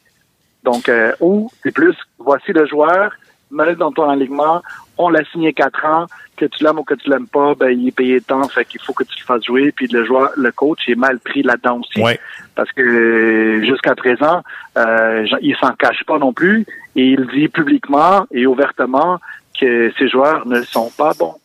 [0.64, 3.12] Donc, euh, ou c'est plus voici le joueur,
[3.52, 4.62] mets-le dans ton alignement,
[4.98, 6.06] on l'a signé quatre ans,
[6.38, 8.82] que tu l'aimes ou que tu l'aimes pas, ben il est payé tant, fait qu'il
[8.82, 11.80] faut que tu le fasses jouer, puis le joueur, le coach est mal pris là-dedans
[11.80, 12.02] aussi.
[12.02, 12.20] Ouais.
[12.56, 14.42] Parce que euh, jusqu'à présent,
[14.78, 16.66] euh, il s'en cache pas non plus,
[16.96, 19.20] et il dit publiquement et ouvertement
[19.60, 21.36] que ces joueurs ne sont pas bons.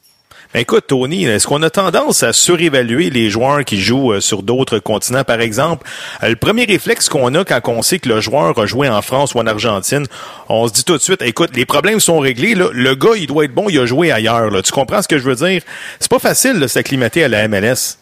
[0.55, 4.43] Ben, écoute, Tony, est-ce qu'on a tendance à surévaluer les joueurs qui jouent euh, sur
[4.43, 5.87] d'autres continents, par exemple?
[6.23, 9.03] Euh, le premier réflexe qu'on a quand on sait que le joueur a joué en
[9.03, 10.07] France ou en Argentine,
[10.49, 12.69] on se dit tout de suite, écoute, les problèmes sont réglés, là.
[12.73, 14.51] le gars, il doit être bon, il a joué ailleurs.
[14.51, 14.63] Là.
[14.63, 15.61] Tu comprends ce que je veux dire?
[16.01, 17.99] C'est pas facile de s'acclimater à la MLS.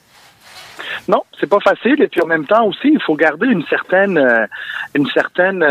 [1.08, 2.00] Non, c'est pas facile.
[2.00, 4.46] Et puis en même temps aussi, il faut garder une certaine, euh,
[4.94, 5.64] une certaine,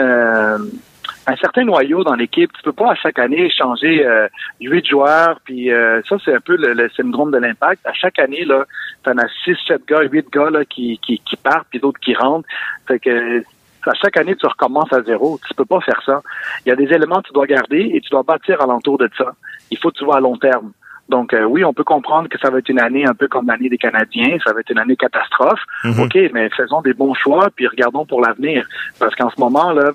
[1.27, 2.51] un certain noyau dans l'équipe.
[2.53, 4.27] Tu peux pas à chaque année changer euh,
[4.59, 5.39] huit joueurs.
[5.43, 7.85] Puis euh, ça, c'est un peu le, le syndrome de l'impact.
[7.85, 8.65] À chaque année, là,
[9.03, 12.15] t'en as six, sept gars, huit gars là qui, qui, qui partent, puis d'autres qui
[12.15, 12.47] rentrent.
[12.87, 13.43] Fait que
[13.87, 15.39] à chaque année, tu recommences à zéro.
[15.47, 16.21] Tu peux pas faire ça.
[16.65, 19.09] Il y a des éléments que tu dois garder et tu dois bâtir alentour de
[19.17, 19.33] ça.
[19.69, 20.71] Il faut que tu vois à long terme.
[21.07, 23.45] Donc euh, oui, on peut comprendre que ça va être une année un peu comme
[23.47, 25.59] l'année des Canadiens, ça va être une année catastrophe.
[25.83, 25.99] Mhm.
[25.99, 28.65] OK, mais faisons des bons choix puis regardons pour l'avenir
[28.99, 29.91] parce qu'en ce moment là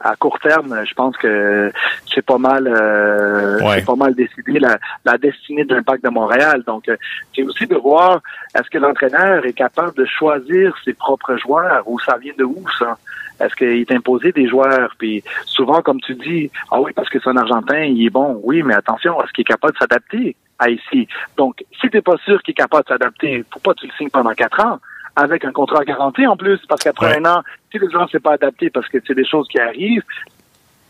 [0.00, 1.72] à court terme, je pense que
[2.12, 3.76] c'est pas mal euh, Ouais.
[3.78, 6.62] c'est pas mal décidé la, la destinée de l'impact de Montréal.
[6.66, 6.96] Donc euh,
[7.34, 8.20] c'est aussi de voir
[8.54, 12.62] est-ce que l'entraîneur est capable de choisir ses propres joueurs ou ça vient de où
[12.78, 12.98] ça?
[13.40, 14.94] Est-ce qu'il est imposé des joueurs?
[14.98, 18.40] Puis souvent, comme tu dis, ah oui, parce que c'est un Argentin, il est bon.
[18.42, 21.06] Oui, mais attention, est-ce qu'il est capable de s'adapter à ici?
[21.36, 24.32] Donc, si t'es pas sûr qu'il est capable de s'adapter, pourquoi tu le signes pendant
[24.32, 24.78] quatre ans?
[25.16, 27.18] Avec un contrat garanti en plus, parce qu'après Ouais.
[27.26, 29.58] un an, si le joueur ne s'est pas adapté parce que c'est des choses qui
[29.58, 30.02] arrivent,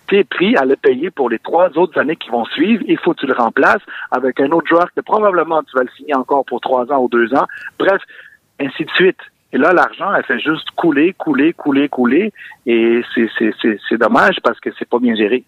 [0.08, 2.82] t'es pris à le payer pour les trois autres années qui vont suivre.
[2.88, 5.90] Il faut que tu le remplaces avec un autre joueur que probablement tu vas le
[5.96, 7.46] signer encore pour trois ans ou deux ans.
[7.78, 8.02] Bref,
[8.60, 9.18] ainsi de suite.
[9.57, 12.31] Et là, l'argent, elle fait juste couler, couler, couler, couler.
[12.66, 15.45] Et c'est, dommage parce que c'est pas bien géré.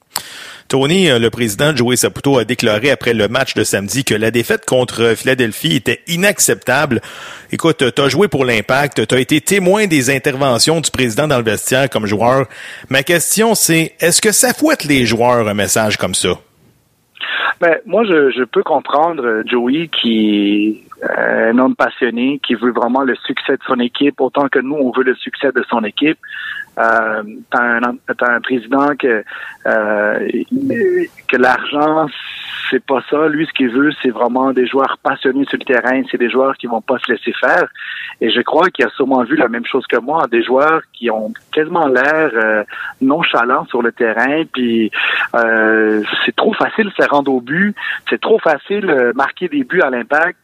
[0.67, 4.31] Tony, euh, le président Joey Saputo a déclaré après le match de samedi que la
[4.31, 7.03] défaite contre Philadelphie était inacceptable.
[7.53, 11.37] Écoute, tu as joué pour l'impact, tu as été témoin des interventions du président dans
[11.37, 12.47] le vestiaire comme joueur.
[12.89, 16.31] Ma question, c'est est-ce que ça fouette les joueurs un message comme ça?
[17.61, 22.55] Ben, moi, je, je peux comprendre euh, Joey qui est euh, un homme passionné, qui
[22.55, 25.65] veut vraiment le succès de son équipe, autant que nous, on veut le succès de
[25.69, 26.19] son équipe.
[26.79, 29.25] Euh, t'as un, t'as un président que
[29.67, 30.29] euh,
[31.27, 32.07] que l'argent
[32.71, 33.29] c'est pas ça.
[33.29, 36.03] Lui, ce qu'il veut, c'est vraiment des joueurs passionnés sur le terrain.
[36.11, 37.69] C'est des joueurs qui vont pas se laisser faire.
[38.21, 41.11] Et je crois qu'il a sûrement vu la même chose que moi, des joueurs qui
[41.11, 42.65] ont quasiment l'air euh,
[43.01, 44.43] nonchalants sur le terrain.
[44.53, 44.91] Puis
[45.35, 47.75] euh, c'est trop facile de se rendre au but.
[48.11, 50.39] C'est trop facile de marquer des buts à l'impact.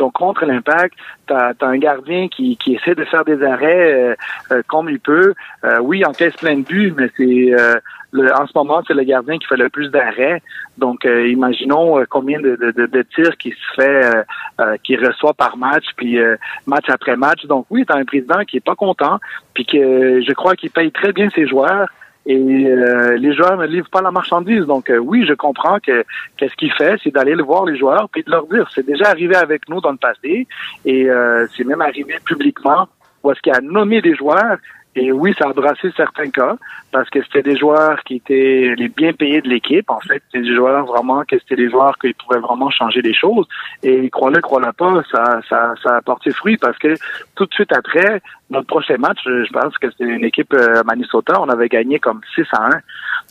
[0.00, 0.94] Donc, contre l'impact,
[1.28, 4.14] tu as, un gardien qui, qui essaie de faire des arrêts euh,
[4.50, 5.34] euh, comme il peut.
[5.62, 7.74] Euh, oui, encaisse plein de buts, mais c'est euh,
[8.14, 10.42] en ce moment, c'est le gardien qui fait le plus d'arrêts.
[10.78, 14.24] Donc, euh, imaginons euh, combien de, de, de, tirs qui se fait,
[14.58, 16.18] euh, qui reçoit par match, puis
[16.66, 17.44] match après match.
[17.44, 19.18] Donc, oui, tu as un président qui est pas content,
[19.52, 21.90] puis que je crois qu'il paye très bien ses joueurs.
[22.26, 24.66] Et euh, les joueurs ne livrent pas la marchandise.
[24.66, 26.04] Donc euh, oui, je comprends que
[26.36, 28.68] qu'est-ce qu'il fait, c'est d'aller le voir les joueurs puis de leur dire.
[28.74, 30.46] C'est déjà arrivé avec nous dans le passé
[30.84, 32.88] et euh, c'est même arrivé publiquement
[33.22, 34.58] où est-ce qu'il a nommé des joueurs.
[34.96, 36.56] Et oui, ça a brassé certains cas
[36.90, 39.88] parce que c'était des joueurs qui étaient les bien payés de l'équipe.
[39.88, 43.14] En fait, c'était des joueurs vraiment que c'était des joueurs qui pouvaient vraiment changer les
[43.14, 43.46] choses.
[43.84, 46.94] Et crois-le, crois-le pas, ça, ça, ça a porté fruit parce que
[47.36, 51.40] tout de suite après, notre prochain match, je pense que c'était une équipe euh, Minnesota,
[51.40, 52.70] on avait gagné comme 6 à 1.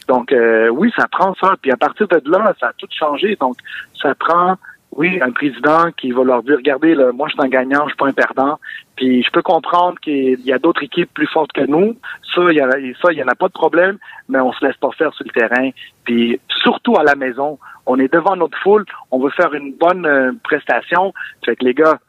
[0.08, 1.56] Donc euh, oui, ça prend ça.
[1.62, 3.36] Puis à partir de là, ça a tout changé.
[3.40, 3.58] Donc
[4.02, 4.56] ça prend
[4.92, 7.90] oui, un président qui va leur dire, regardez, là, moi je suis un gagnant, je
[7.90, 8.60] suis pas un perdant.
[8.96, 11.96] Puis je peux comprendre qu'il y a d'autres équipes plus fortes que nous.
[12.34, 13.98] Ça, il y ça, il en a pas de problème,
[14.28, 15.70] mais on se laisse pas faire sur le terrain.
[16.04, 20.06] Puis surtout à la maison, on est devant notre foule, on veut faire une bonne
[20.06, 21.14] euh, prestation.
[21.46, 22.00] Fait que les gars,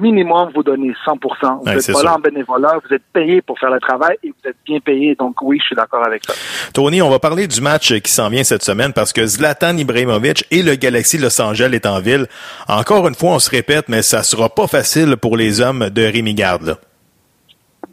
[0.00, 3.70] minimum, vous donnez 100% Vous n'êtes pas là en bénévolat, vous êtes payé pour faire
[3.70, 5.14] le travail et vous êtes bien payé.
[5.14, 6.34] Donc oui, je suis d'accord avec ça.
[6.72, 10.44] Tony, on va parler du match qui s'en vient cette semaine parce que Zlatan Ibrahimovic
[10.50, 12.26] et le Galaxy Los Angeles est en ville.
[12.68, 16.02] Encore une fois, on se répète, mais ça sera pas facile pour les hommes de
[16.02, 16.62] Rémi Garde.
[16.64, 16.74] là.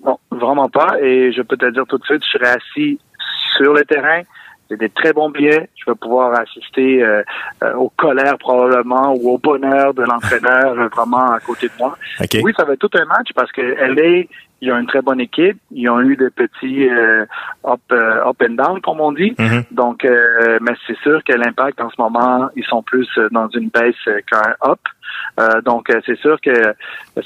[0.05, 0.97] Non, vraiment pas.
[1.01, 2.99] Et je peux te dire tout de suite, je serai assis
[3.57, 4.21] sur le terrain.
[4.69, 5.69] C'est des très bons billets.
[5.76, 7.21] Je vais pouvoir assister euh,
[7.63, 11.97] euh, aux colères probablement ou au bonheur de l'entraîneur euh, vraiment à côté de moi.
[12.21, 12.38] OK.
[12.43, 14.23] Oui, ça va être tout un match parce que LA,
[14.63, 15.58] il y a une très bonne équipe.
[15.71, 17.26] Ils ont eu des petits euh,
[17.67, 19.36] up, euh, up and down, comme on dit.
[19.38, 19.63] Mhm.
[19.71, 23.49] Donc, euh, mais c'est sûr que l'impact en ce moment, ils sont plus euh, dans
[23.49, 24.80] une baisse euh, qu'un up.
[25.39, 26.54] Euh, donc, euh, c'est sûr que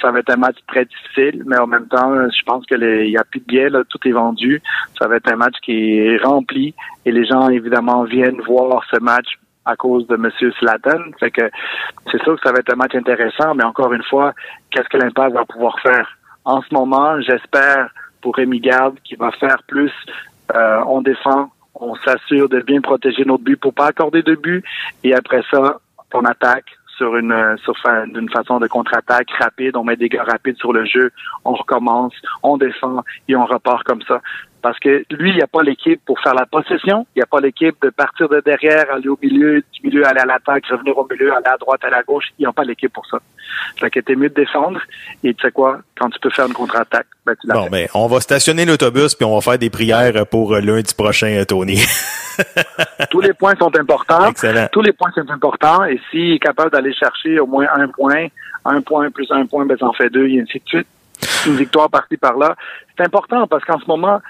[0.02, 3.06] ça va être un match très difficile, mais en même temps, je pense que les-
[3.06, 4.60] il y a plus de billets, là, tout est vendu.
[5.00, 6.74] Ça va être un match qui est rempli
[7.06, 9.28] et les gens, évidemment, viennent voir ce match
[9.66, 11.02] à cause de Monsieur Slatan.
[11.20, 11.46] Fait que
[12.12, 14.34] c'est sûr que ça va être un match intéressant, mais encore une fois,
[14.72, 16.08] qu'est-ce que l'impact va pouvoir faire?
[16.48, 17.90] En ce moment, j'espère
[18.22, 19.92] pour Rémi Garde qu'il va faire plus.
[20.56, 24.64] Euh, on défend, on s'assure de bien protéger notre but pour pas accorder de but,
[25.04, 25.82] et après ça,
[26.14, 30.72] on attaque sur une sur façon de contre-attaque rapide, on met des gars rapides sur
[30.72, 31.12] le jeu,
[31.44, 34.22] on recommence, on défend et on repart comme ça.
[34.62, 37.28] Parce que lui, il n'y a pas l'équipe pour faire la possession, il n'y a
[37.28, 40.98] pas l'équipe de partir de derrière, aller au milieu, du milieu aller à l'attaque, revenir
[40.98, 43.20] au milieu, aller à droite, aller à gauche, il n'y a pas l'équipe pour ça.
[43.80, 44.80] Fait que t'es mieux de défendre
[45.24, 47.70] et tu sais quoi, quand tu peux faire une contre-attaque, ben tu la Bon, fais.
[47.70, 51.28] ben, on va stationner l'autobus puis on va faire des prières pour euh, lundi prochain,
[51.28, 51.80] euh, Tony.
[53.12, 54.28] Tous les points sont importants.
[54.30, 54.68] Excellent.
[54.72, 55.86] Tous les points sont importants.
[55.86, 58.28] Et s'il est capable d'aller chercher au moins un point,
[58.66, 60.88] un point plus un point, ben ça en fait deux, et ainsi de suite.
[61.48, 62.56] Une victoire par-ci par-là.
[62.96, 64.22] C'est important parce qu'en ce moment,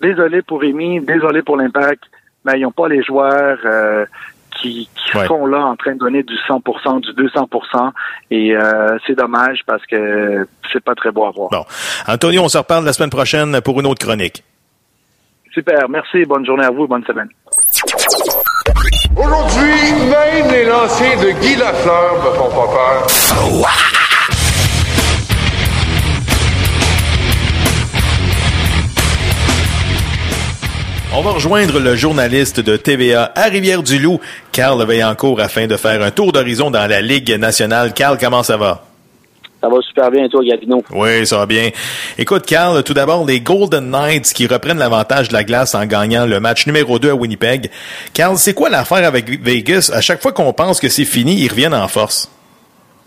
[0.00, 2.04] désolé pour Rémi, désolé pour l'impact,
[2.44, 4.06] mais ils n'ont pas les joueurs euh,
[4.60, 5.26] qui, qui Ouais.
[5.26, 7.90] sont là en train de donner du 100%, du 200%.
[8.30, 11.48] Et euh, c'est dommage parce que c'est pas très beau à voir.
[11.50, 11.64] Bon.
[12.06, 14.44] Antonio, on se reparle la semaine prochaine pour une autre chronique.
[15.52, 15.88] Super.
[15.88, 16.24] Merci.
[16.26, 16.86] Bonne journée à vous.
[16.86, 17.28] Bonne semaine.
[19.16, 23.97] Aujourd'hui, même les lancers de Guy Lafleur me font pas peur.
[31.18, 34.20] On va rejoindre le journaliste de TVA à Rivière-du-Loup,
[34.52, 37.92] Carl Veillancourt, afin de faire un tour d'horizon dans la Ligue nationale.
[37.92, 38.84] Carl, comment ça va?
[39.60, 40.80] Ça va super bien, toi, Gavino.
[40.92, 41.70] Oui, ça va bien.
[42.18, 46.24] Écoute, Carl, tout d'abord, les Golden Knights qui reprennent l'avantage de la glace en gagnant
[46.24, 47.68] le match numéro 2 à Winnipeg.
[48.14, 49.90] Carl, c'est quoi l'affaire avec Vegas?
[49.92, 52.30] À chaque fois qu'on pense que c'est fini, ils reviennent en force.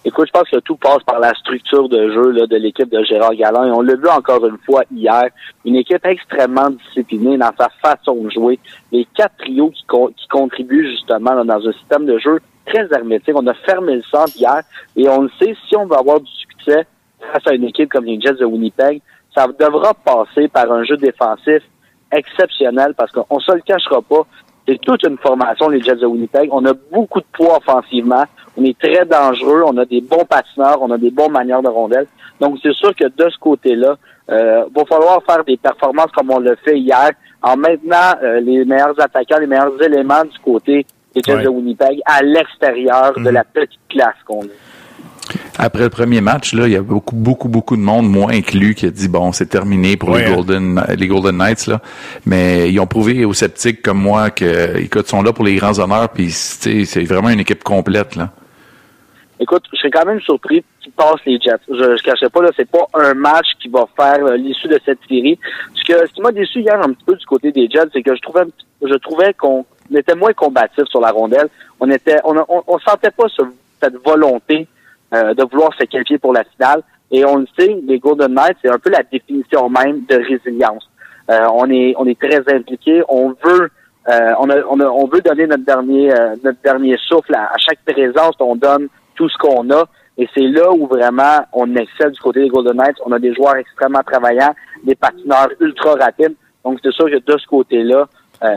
[0.04, 3.04] Écoute, je pense que tout passe par la structure de jeu là, de l'équipe de
[3.04, 3.66] Gérard Galland.
[3.66, 5.26] Et on l'a vu encore une fois hier.
[5.64, 8.60] Une équipe extrêmement disciplinée dans sa façon de jouer.
[8.92, 9.84] Les quatre trios qui,
[10.18, 13.36] qui contribuent justement là, dans un système de jeu très hermétique.
[13.36, 14.62] On a fermé le centre hier.
[14.96, 16.88] Et on le sait, si on veut avoir du succès
[17.20, 19.02] face à une équipe comme les Jets de Winnipeg,
[19.36, 21.62] ça devra passer par un jeu défensif
[22.12, 24.26] exceptionnel parce qu'on se le cachera pas.
[24.68, 26.50] C'est toute une formation, les Jets de Winnipeg.
[26.52, 28.26] On a beaucoup de poids offensivement.
[28.58, 29.64] On est très dangereux.
[29.66, 30.82] On a des bons patineurs.
[30.82, 32.08] On a des bons manières de rondelles.
[32.40, 33.96] Donc, c'est sûr que de ce côté-là,
[34.30, 37.12] euh, va falloir faire des performances comme on l'a fait hier,
[37.42, 41.44] en maintenant euh, les meilleurs attaquants, les meilleurs éléments du côté des Jets Ouais.
[41.44, 44.48] de Winnipeg à l'extérieur de la petite classe qu'on a.
[45.58, 48.74] Après le premier match, là, il y a beaucoup, beaucoup, beaucoup de monde, moi inclus,
[48.76, 50.36] qui a dit bon, c'est terminé pour Ouais, les hein.
[50.36, 51.80] Golden, les Golden Knights là.
[52.26, 55.56] Mais ils ont prouvé aux sceptiques comme moi que, écoute, ils sont là pour les
[55.56, 58.30] grands honneurs, puis tu sais, c'est vraiment une équipe complète là.
[59.42, 61.58] Écoute, je serais quand même surpris qu'ils passent les Jets.
[61.68, 64.80] Je ne cachais pas, là, c'est pas un match qui va faire euh, l'issue de
[64.86, 65.38] cette série.
[65.74, 68.04] Ce, que, ce qui m'a déçu hier un petit peu du côté des Jets, c'est
[68.04, 68.44] que je trouvais,
[68.82, 71.50] je trouvais qu'on était moins combatif sur la rondelle.
[71.80, 73.42] On était, on, on, sentait pas ce-
[73.82, 74.68] cette volonté
[75.16, 76.84] euh, de vouloir se qualifier pour la finale.
[77.10, 80.88] Et on le sait, les Golden Knights, c'est un peu la définition même de résilience.
[81.32, 83.02] Euh, on est, on est très impliqué.
[83.10, 83.70] On veut,
[84.08, 87.52] euh, on, a- on, a- on veut donner notre dernier, euh, notre dernier souffle à,
[87.58, 88.36] chaque présence.
[88.40, 89.86] On donne tout ce qu'on a.
[90.18, 92.98] Et c'est là où vraiment on excelle du côté des Golden Knights.
[93.06, 96.36] On a des joueurs extrêmement travaillants, des patineurs ultra rapides.
[96.64, 98.08] Donc c'est sûr que de ce côté-là,
[98.44, 98.56] euh,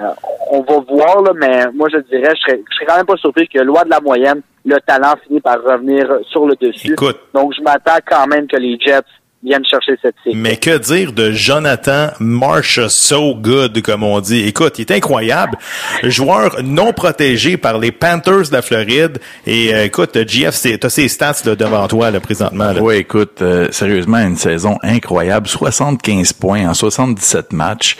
[0.50, 3.16] on va voir, là, mais moi je dirais, je serais, je serais quand même pas
[3.16, 6.96] surpris que loi de la moyenne, le talent finit par revenir sur le dessus.
[7.34, 9.02] Donc je m'attends quand même que les Jets
[9.44, 10.36] viennent chercher cette série.
[10.36, 14.40] Mais que dire de Jonathan Marsh So Good, comme on dit.
[14.40, 15.58] Écoute, il est incroyable.
[16.02, 19.18] Joueur non protégé par les Panthers de la Floride.
[19.46, 22.72] Et euh, écoute, GF, t'as ses stats là, devant toi là, présentement.
[22.72, 22.80] Là.
[22.80, 25.46] Oui, écoute, euh, sérieusement, une saison incroyable.
[25.46, 27.96] 75 points en 77 matchs.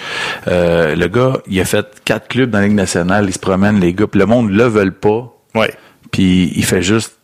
[0.49, 3.26] Euh, le gars, il a fait quatre clubs dans la Ligue nationale.
[3.28, 4.07] Il se promène, les gars.
[4.07, 5.30] Puis le monde le veut pas.
[5.55, 5.72] Ouais.
[6.11, 7.18] Puis il fait juste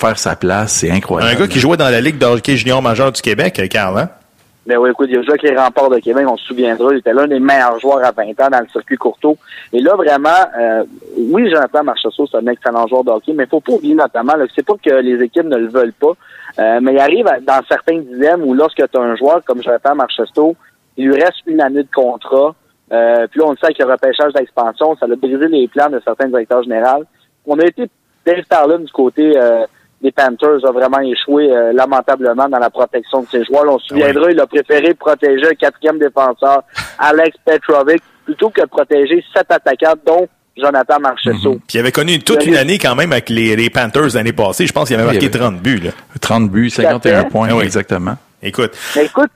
[0.00, 0.72] faire sa place.
[0.72, 1.34] C'est incroyable.
[1.36, 4.08] Un gars qui jouait dans la Ligue de hockey junior majeur du Québec, Carl, hein?
[4.66, 6.98] Ben oui, écoute, il a joué avec les remparts de Québec, on se souviendra, il
[6.98, 9.36] était l'un des meilleurs joueurs à 20 ans dans le circuit courteau.
[9.72, 10.84] Et là, vraiment, euh,
[11.16, 14.36] oui, Jonathan Marchessault, c'est un excellent joueur de hockey, mais il faut pas oublier notamment,
[14.36, 16.12] là, c'est pas que les équipes ne le veulent pas,
[16.58, 19.62] euh, mais il arrive à- dans certains dilemmes où lorsque tu as un joueur comme
[19.62, 20.54] Jonathan Marchessault,
[20.98, 22.54] il lui reste une année de contrat,
[22.92, 25.88] euh, puis là, on le sait avec le repêchage d'expansion, ça a brisé les plans
[25.88, 27.04] de certains directeurs généraux.
[27.46, 27.84] On a été,
[28.26, 29.64] Dave Starlin, du côté euh,
[30.02, 33.64] des Panthers, a vraiment échoué euh, lamentablement dans la protection de ses joueurs.
[33.64, 36.62] Là, on se souviendra, il a préféré protéger un quatrième défenseur,
[36.98, 41.58] Alex Petrovic, plutôt que de protéger sept attaquants, dont Jonathan Marchessault.
[41.66, 44.66] Puis il avait connu toute une année quand même avec les, les Panthers l'année passée.
[44.66, 45.78] Je pense qu'il avait marqué avait- 30 buts.
[45.78, 45.90] Là.
[46.20, 47.64] 30 buts, 51 points, Ah oui.
[47.64, 48.16] exactement.
[48.42, 49.30] Écoute, Mais écoute,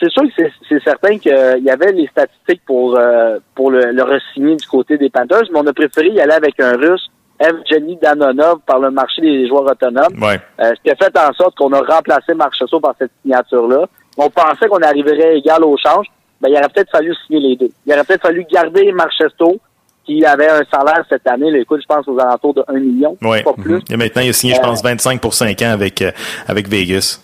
[0.00, 3.92] c'est sûr que c'est- c'est certain qu'il y avait les statistiques pour euh, pour le,
[3.92, 7.10] le re-signer du côté des Panthers, mais on a préféré y aller avec un Russe,
[7.38, 10.22] Evgeny Danonov, par le marché des joueurs autonomes.
[10.22, 10.40] ouais.
[10.60, 13.86] Euh, ce qui a fait en sorte qu'on a remplacé Marchessault par cette signature-là.
[14.16, 16.06] On pensait qu'on arriverait égal au change.
[16.40, 17.70] Ben, il aurait peut-être fallu signer les deux.
[17.86, 19.58] Il aurait peut-être fallu garder Marchessault,
[20.04, 23.16] qui avait un salaire cette année, là, écoute, je pense aux alentours de 1 million,
[23.22, 23.42] Ouais.
[23.44, 23.80] pas plus.
[23.90, 26.10] Et maintenant, il a signé, je Euh, pense, 25 pour 5 ans avec, euh,
[26.48, 27.20] avec Vegas.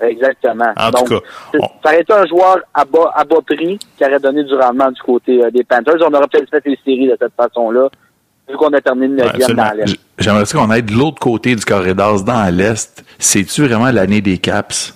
[0.00, 0.72] Exactement.
[0.76, 4.04] En Donc, tout cas, ça aurait été un joueur à bas, à bas prix qui
[4.04, 5.96] aurait donné du rendement du côté euh, des Panthers.
[6.02, 7.88] On aurait peut-être fait les séries de cette façon-là,
[8.48, 9.96] vu qu'on a terminé 9e dans l'Est.
[10.18, 13.04] J'aimerais ça qu'on aille de l'autre côté du corridor, dans l'Est.
[13.18, 14.94] C'est-tu vraiment l'année des Caps?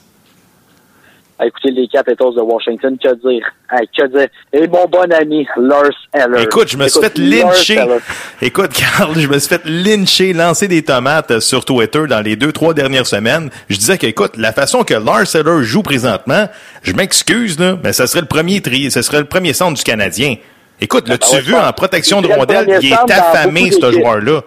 [1.38, 3.44] À écouter les Capitals de Washington, que dire?
[3.70, 4.28] Hey, que dire?
[4.52, 6.42] Et mon bon ami, Lars Eller.
[6.42, 7.84] Écoute, je me suis fait lyncher.
[8.40, 12.52] Écoute, Carl, je me suis fait lyncher, lancer des tomates sur Twitter dans les deux,
[12.52, 13.50] trois dernières semaines.
[13.68, 16.46] Je disais que, écoute, la façon que Lars Eller joue présentement,
[16.82, 19.82] je m'excuse, là, mais ça serait le premier tri, ce serait le premier centre du
[19.82, 20.36] Canadien.
[20.82, 22.78] Écoute, ben l'as-tu vu en protection de rondelle?
[22.82, 24.40] Il est affamé, ce joueur-là.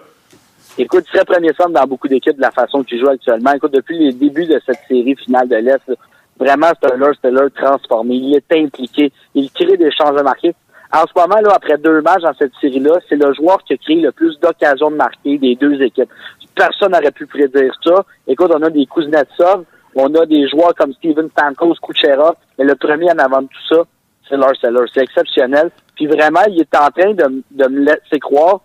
[0.76, 3.52] Écoute, serait premier centre dans beaucoup d'équipes de la façon qu'il joue actuellement.
[3.54, 5.98] Écoute, depuis les débuts de cette série finale de l'Est,
[6.38, 8.16] vraiment, c'est un Lars Eller transformé.
[8.16, 9.10] Il est impliqué.
[9.34, 10.54] Il crée des chances de marquer.
[10.92, 13.78] En ce moment, là, après deux matchs dans cette série-là, c'est le joueur qui a
[13.78, 16.10] créé le plus d'occasions de marquer des deux équipes.
[16.54, 18.04] Personne n'aurait pu prédire ça.
[18.28, 19.64] Écoute, on a des Kuznetsov,
[19.94, 23.74] on a des joueurs comme Steven Stamkos, Kucherov, mais le premier en avant de tout
[23.74, 23.82] ça,
[24.28, 24.84] c'est Lars Eller.
[24.92, 25.70] C'est exceptionnel.
[25.96, 28.60] Puis vraiment, il est en train de, de me laisser croire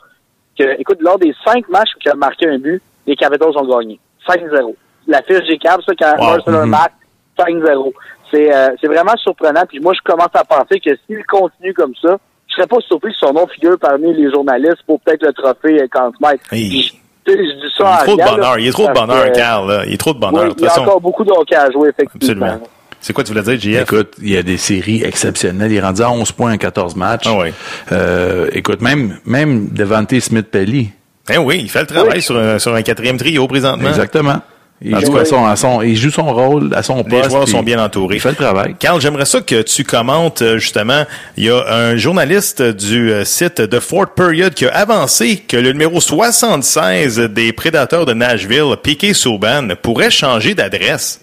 [0.59, 3.65] que, écoute, lors des cinq matchs où il a marqué un but, les Capitals ont
[3.77, 3.99] gagné.
[4.27, 4.75] 5-0.
[5.07, 6.39] La fiche des Caps, ça, quand Wow.
[6.47, 6.69] Eller Mhm.
[6.69, 6.93] marque,
[7.39, 7.93] 5-0.
[8.31, 9.63] C'est euh, c'est vraiment surprenant.
[9.67, 12.17] Puis moi, je commence à penser que s'il continue comme ça,
[12.47, 15.81] je serais pas surpris que son nom figure parmi les journalistes pour peut-être le trophée
[15.81, 16.41] euh, Conn Smythe.
[16.51, 16.83] Hey.
[17.27, 18.59] Sais, Je dis ça Il est trop de bonheur.
[18.59, 19.67] Il est trop de bonheur, Carl.
[19.67, 19.83] là.
[19.85, 20.45] Il est trop de bonheur.
[20.45, 20.81] oui, il y a façon.
[20.81, 22.45] encore beaucoup de hockey à jouer, effectivement.
[22.45, 22.67] Absolument.
[23.01, 23.81] C'est quoi tu voulais dire, JF?
[23.81, 25.71] Écoute, il y a des séries exceptionnelles.
[25.71, 27.25] Il est rendu à 11 points en 14 matchs.
[27.25, 27.53] Ah ouais.
[27.91, 30.91] Euh, écoute, même, même Devante Smith-Pelly.
[31.33, 33.89] Eh oui, il fait le travail sur, un, sur un quatrième trio présentement.
[33.89, 34.41] Exactement.
[34.83, 37.03] Il En joue, tout cas, à son, à son- il joue son rôle à son
[37.03, 37.25] poste.
[37.25, 38.15] Les joueurs sont bien entourés.
[38.15, 38.75] Il fait le travail.
[38.79, 41.05] Carl, j'aimerais ça que tu commentes euh, justement.
[41.37, 45.55] Il y a un journaliste du euh, site de Fort Period qui a avancé que
[45.57, 51.21] le numéro 76 des Prédateurs de Nashville, Piquet Souban, pourrait changer d'adresse.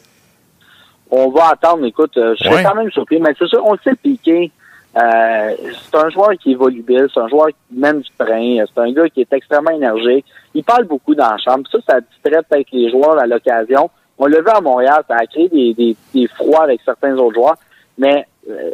[1.11, 1.84] On va attendre.
[1.84, 2.62] Écoute, euh, je Ouais.
[2.62, 4.50] quand même surpris, mais c'est sûr, on le sait, Piqué,
[4.96, 5.50] euh,
[5.90, 8.80] c'est un joueur qui est volubile, c'est un joueur qui mène du train, euh, c'est
[8.80, 10.24] un gars qui est extrêmement énergique.
[10.54, 11.64] Il parle beaucoup dans la chambre.
[11.70, 13.90] Ça, ça distrait peut-être les joueurs à l'occasion.
[14.18, 17.34] On l'a vu à Montréal, ça a créé des, des, des froids avec certains autres
[17.34, 17.56] joueurs,
[17.96, 18.70] mais euh,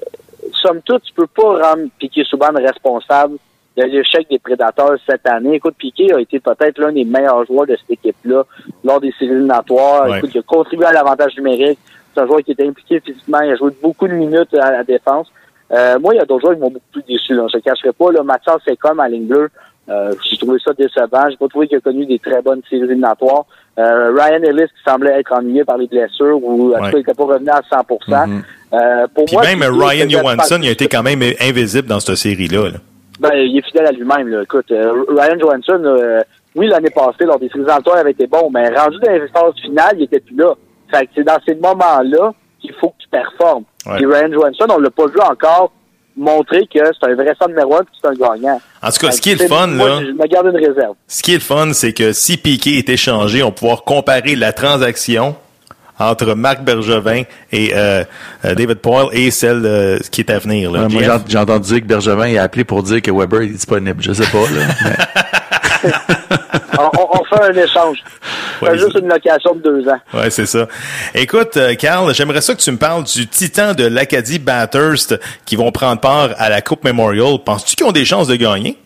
[0.63, 3.37] somme toute, tu peux pas rendre Piqué Souban responsable
[3.77, 5.57] de l'échec des prédateurs cette année.
[5.57, 8.45] Écoute, Piqué a été peut-être l'un des meilleurs joueurs de cette équipe-là
[8.85, 10.09] lors des séries éliminatoires.
[10.09, 10.19] Ouais.
[10.19, 11.79] Écoute, il a contribué à l'avantage numérique.
[12.15, 13.41] C'est un joueur qui était impliqué physiquement.
[13.41, 15.29] Il a joué beaucoup de minutes à la défense.
[15.73, 17.35] Euh, moi, il y a d'autres joueurs qui m'ont beaucoup plus déçu.
[17.35, 17.47] Là.
[17.51, 18.13] Je ne cacherai pas.
[18.13, 19.49] Là, Mathias comme à ligne bleue.
[19.89, 21.29] Euh, j'ai trouvé ça décevant.
[21.29, 23.45] J'ai pas trouvé qu'il a connu des très bonnes séries éliminatoires.
[23.79, 26.97] Euh, Ryan Ellis qui semblait être ennuyé par les blessures ou en tout cas il
[26.99, 27.77] n'était pas revenu à 100
[28.73, 32.17] euh, pour Puis moi, même Ryan Johansson, il a été quand même invisible dans cette
[32.17, 32.71] série-là.
[32.71, 32.79] là.
[33.21, 34.43] ben, il est fidèle à lui-même.
[34.43, 36.21] Écoute, euh, Ryan Johansson, euh,
[36.55, 39.29] oui, l'année passée, lors des séries éliminatoires, il avait été bon, mais rendu dans les
[39.29, 40.55] phases finales, il était plus là.
[40.91, 43.65] Fait que c'est dans ces moments-là qu'il faut que tu performes.
[43.87, 43.97] Ouais.
[43.97, 45.73] Puis Ryan Johansson, on l'a pas vu encore
[46.17, 48.61] montrer que c'est un vrai centre numéro un et que c'est un gagnant.
[48.83, 50.95] En tout cas, ce qui est le fun, moi, là, Je me garde une réserve.
[51.09, 54.37] ce qui est le fun, c'est que si Piqué est échangé, on va pouvoir comparer
[54.37, 55.35] la transaction
[55.99, 57.23] entre Marc Bergevin
[57.53, 58.05] et euh,
[58.45, 60.71] euh, David Poyle et celle euh, qui est à venir.
[60.73, 60.83] Là.
[60.83, 63.47] Ouais, moi, j'ai- j'ai entendu dire que Bergevin est appelé pour dire que Weber est
[63.49, 64.03] disponible.
[64.03, 64.67] Je sais pas, là.
[65.85, 65.91] mais-
[66.79, 67.99] on, fait un échange.
[68.61, 69.99] C'est juste une location de deux ans.
[70.15, 70.67] Ouais, c'est ça.
[71.15, 75.57] Écoute, euh, Carl, j'aimerais ça que tu me parles du titan de l'Acadie Bathurst qui
[75.57, 77.39] vont prendre part à la Coupe Memorial.
[77.45, 78.79] Penses-tu qu'ils ont des chances de gagner?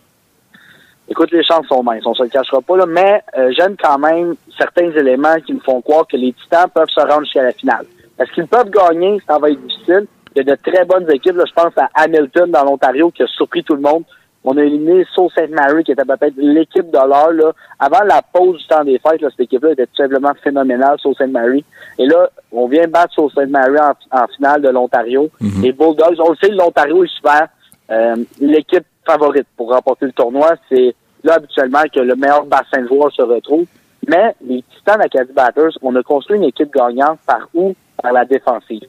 [1.07, 3.97] Écoute, les chances sont minces, on se le cachera pas, là, mais euh, j'aime quand
[3.97, 7.51] même certains éléments qui me font croire que les Titans peuvent se rendre jusqu'à la
[7.51, 7.85] finale.
[8.19, 9.19] Est-ce qu'ils peuvent gagner?
[9.27, 10.05] Ça va être difficile.
[10.35, 11.35] Il y a de très bonnes équipes.
[11.35, 14.03] Là, je pense à Hamilton dans l'Ontario qui a surpris tout le monde.
[14.43, 15.49] On a éliminé Sault Ste.
[15.49, 17.31] Mary qui était peut-être l'équipe de l'heure.
[17.33, 17.51] là.
[17.79, 21.13] Avant la pause du temps des fêtes, là, cette équipe-là était tout simplement phénoménale, Sault
[21.13, 21.27] Ste.
[21.27, 21.65] Mary.
[21.97, 23.47] Et là, on vient battre Sault Ste.
[23.49, 25.29] Mary en, en finale de l'Ontario.
[25.61, 27.45] Les Bulldogs, on le sait, l'Ontario est souvent
[27.91, 30.51] euh, l'équipe favorite pour remporter le tournoi.
[30.69, 33.65] C'est là habituellement que le meilleur bassin de joueurs se retrouve.
[34.07, 37.75] Mais les Titans d'Acadie Batters, on a construit une équipe gagnante par où?
[38.01, 38.83] Par la défensive.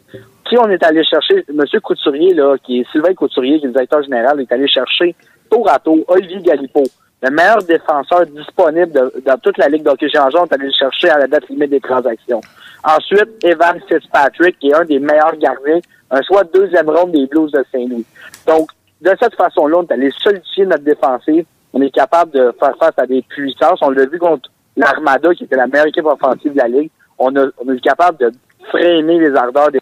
[0.48, 1.44] Qui on est allé chercher?
[1.52, 5.16] Monsieur Couturier, là, qui est Sylvain Couturier, qui est le directeur général, est allé chercher
[5.50, 6.82] tour à tour Olivier Galipo,
[7.22, 8.92] le meilleur défenseur disponible
[9.26, 11.70] dans toute la Ligue d'hockey Jean-Jean, on est allé le chercher à la date limite
[11.70, 12.40] des transactions.
[12.82, 15.80] Ensuite, Evan Fitzpatrick, qui est un des meilleurs gardiens,
[16.10, 18.06] un choix de deuxième ronde des Blues de Saint-Louis.
[18.46, 18.70] Donc,
[19.02, 21.44] de cette façon-là, on est allé solidifier notre défensive.
[21.72, 23.80] On est capable de faire face à des puissances.
[23.82, 26.90] On l'a vu contre l'Armada, qui était la meilleure équipe offensive de la Ligue.
[27.18, 28.32] On, on est capable de
[28.70, 29.80] freiner les ardeurs des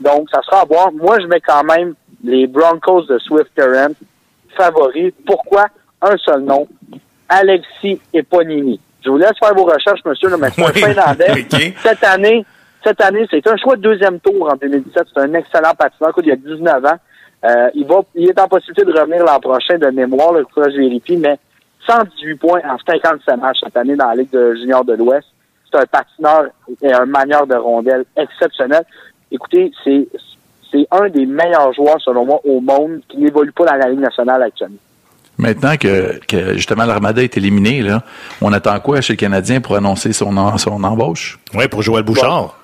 [0.00, 0.92] donc, ça sera à voir.
[0.92, 3.94] Moi, je mets quand même les Broncos de Swift Current
[5.26, 5.66] Pourquoi?
[6.00, 6.66] Un seul nom.
[7.28, 8.80] Alexis Eponini.
[9.04, 11.46] Je vous laisse faire vos recherches, monsieur, mais c'est un Finlandais.
[11.82, 12.44] Cette année,
[12.84, 15.06] cette année, c'est un choix de deuxième tour en 2017.
[15.12, 16.12] C'est un excellent patineur.
[16.22, 16.98] Il a 19 ans.
[17.44, 20.74] Euh, il va, il est en possibilité de revenir l'an prochain de mémoire, le courage
[20.74, 21.38] vérifie, mais
[21.86, 25.26] 118 points en 57 matchs cette année dans la Ligue de junior de l'Ouest.
[25.70, 26.46] C'est un patineur
[26.82, 28.82] et un manieur de rondelle exceptionnel.
[29.30, 30.08] Écoutez, c'est,
[30.72, 34.00] c'est un des meilleurs joueurs, selon moi, au monde qui n'évolue pas dans la Ligue
[34.00, 34.76] nationale actuellement.
[35.38, 38.02] Maintenant que, que justement l'Armada est éliminée, là,
[38.42, 41.38] on attend quoi chez le Canadien pour annoncer son, en- son embauche?
[41.54, 42.56] Oui, pour Joël Bouchard.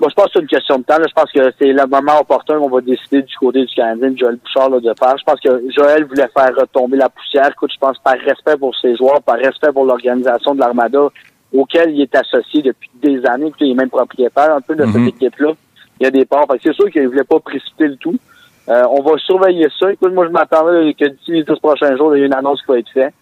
[0.00, 0.98] Moi, je pense que c'est une question de temps.
[0.98, 1.06] là.
[1.08, 4.18] Je pense que c'est le moment opportun qu'on va décider du côté du Canadien, de
[4.18, 5.16] Joël Bouchard, là, de faire.
[5.18, 7.48] Je pense que Joël voulait faire retomber la poussière.
[7.50, 11.08] Écoute, je pense par respect pour ses joueurs, par respect pour l'organisation de l'Armada,
[11.52, 13.50] auquel il est associé depuis des années.
[13.56, 15.52] Puis il est même propriétaire un peu de cette équipe-là.
[16.00, 16.46] Il y a des parts.
[16.62, 18.18] C'est sûr qu'il ne voulait pas précipiter le tout.
[18.68, 19.90] Euh, on va surveiller ça.
[19.92, 22.60] Écoute, moi, je m'attendais que d'ici les 12 prochains jours, il y a une annonce
[22.60, 23.14] qui va être faite.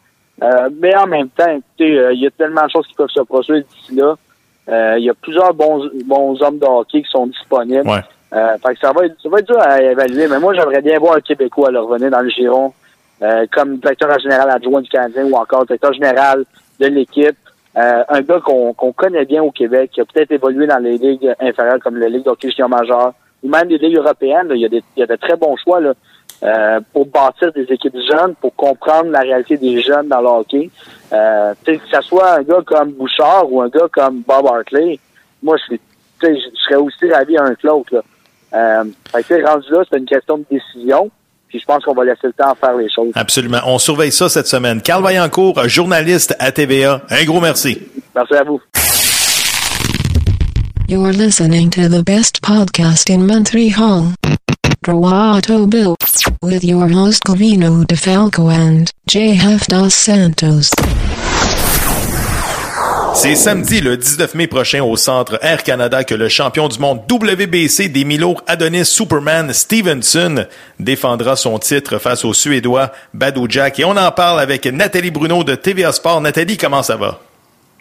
[0.43, 3.09] Euh, mais en même temps, écoutez, euh, il y a tellement de choses qui peuvent
[3.09, 4.17] se produire d'ici là.
[4.69, 7.89] Euh, il y a plusieurs bons, bons hommes de hockey qui sont disponibles.
[7.89, 8.01] Ouais.
[8.33, 10.83] Euh, fait que ça va être, ça va être dur à évaluer, mais moi, j'aimerais
[10.83, 12.73] bien voir un Québécois là, revenir dans le giron
[13.23, 16.45] euh, comme directeur général adjoint du Canadien ou encore directeur général
[16.81, 17.37] de l'équipe.
[17.77, 21.31] Euh, un gars qu'on connaît bien au Québec, qui a peut-être évolué dans les ligues
[21.41, 23.13] inférieures comme la Ligue d'hockey junior majeur
[23.43, 24.49] ou même des ligues européennes.
[24.55, 25.93] Il, y a des, il y a de très bons choix là,
[26.43, 30.71] euh, pour bâtir des équipes jeunes, pour comprendre la réalité des jeunes dans le hockey.
[31.13, 34.99] Euh, que ce soit un gars comme Bouchard ou un gars comme Bob Hartley,
[35.43, 35.81] moi, je, suis-
[36.23, 38.03] je serais aussi ravi à un que l'autre.
[38.55, 41.11] Euh, fait que, rendu là, c'est une question de décision.
[41.49, 43.13] Puis je pense qu'on va laisser le temps faire les choses.
[43.15, 43.61] Absolument.
[43.67, 44.83] On surveille ça cette semaine.
[44.83, 47.03] Carl Vaillancourt, journaliste à TVA.
[47.11, 47.79] Un gros merci.
[48.15, 48.61] Merci à vous.
[50.89, 54.13] You're listening to the best podcast in Montreal.
[54.85, 55.97] Droito Bill.
[56.43, 60.71] With your host Covino DeFalco and JF Dos Santos.
[63.19, 67.01] C'est samedi le 19 mai prochain au centre Air Canada que le champion du monde
[67.11, 70.45] WBC des Milo Adonis Superman Stevenson
[70.79, 73.81] défendra son titre face au Suédois Badou Jack.
[73.81, 76.21] Et on en parle avec Nathalie Bruno de TVA Sport.
[76.21, 77.21] Nathalie, comment ça va?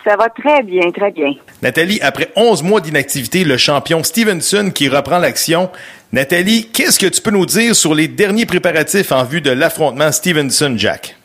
[0.05, 1.33] Ça va très bien, très bien.
[1.61, 5.69] Nathalie, après 11 mois d'inactivité, le champion Stevenson qui reprend l'action.
[6.13, 10.13] Nathalie, qu'est-ce que tu peux nous dire sur les derniers préparatifs en vue de l'affrontement
[10.13, 11.17] Stevenson-Jack?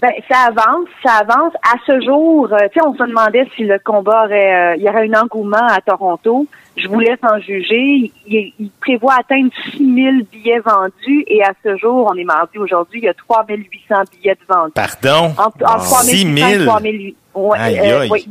[0.00, 1.52] Ben, ça avance, ça avance.
[1.62, 4.82] À ce jour, euh, tu sais, on se demandait si le combat aurait, euh, il
[4.82, 6.46] y aurait un engouement à Toronto.
[6.76, 8.10] Je vous laisse en juger.
[8.26, 12.58] Il, il prévoit atteindre 6 000 billets vendus et à ce jour, on est mardi
[12.58, 14.72] aujourd'hui, il y a 3 800 billets de vendus.
[14.74, 15.34] Pardon?
[15.36, 16.64] Entre, entre 3 6 800 et 000?
[16.64, 17.16] 3 800.
[17.34, 18.24] Ouais, Aïe, euh, ouais.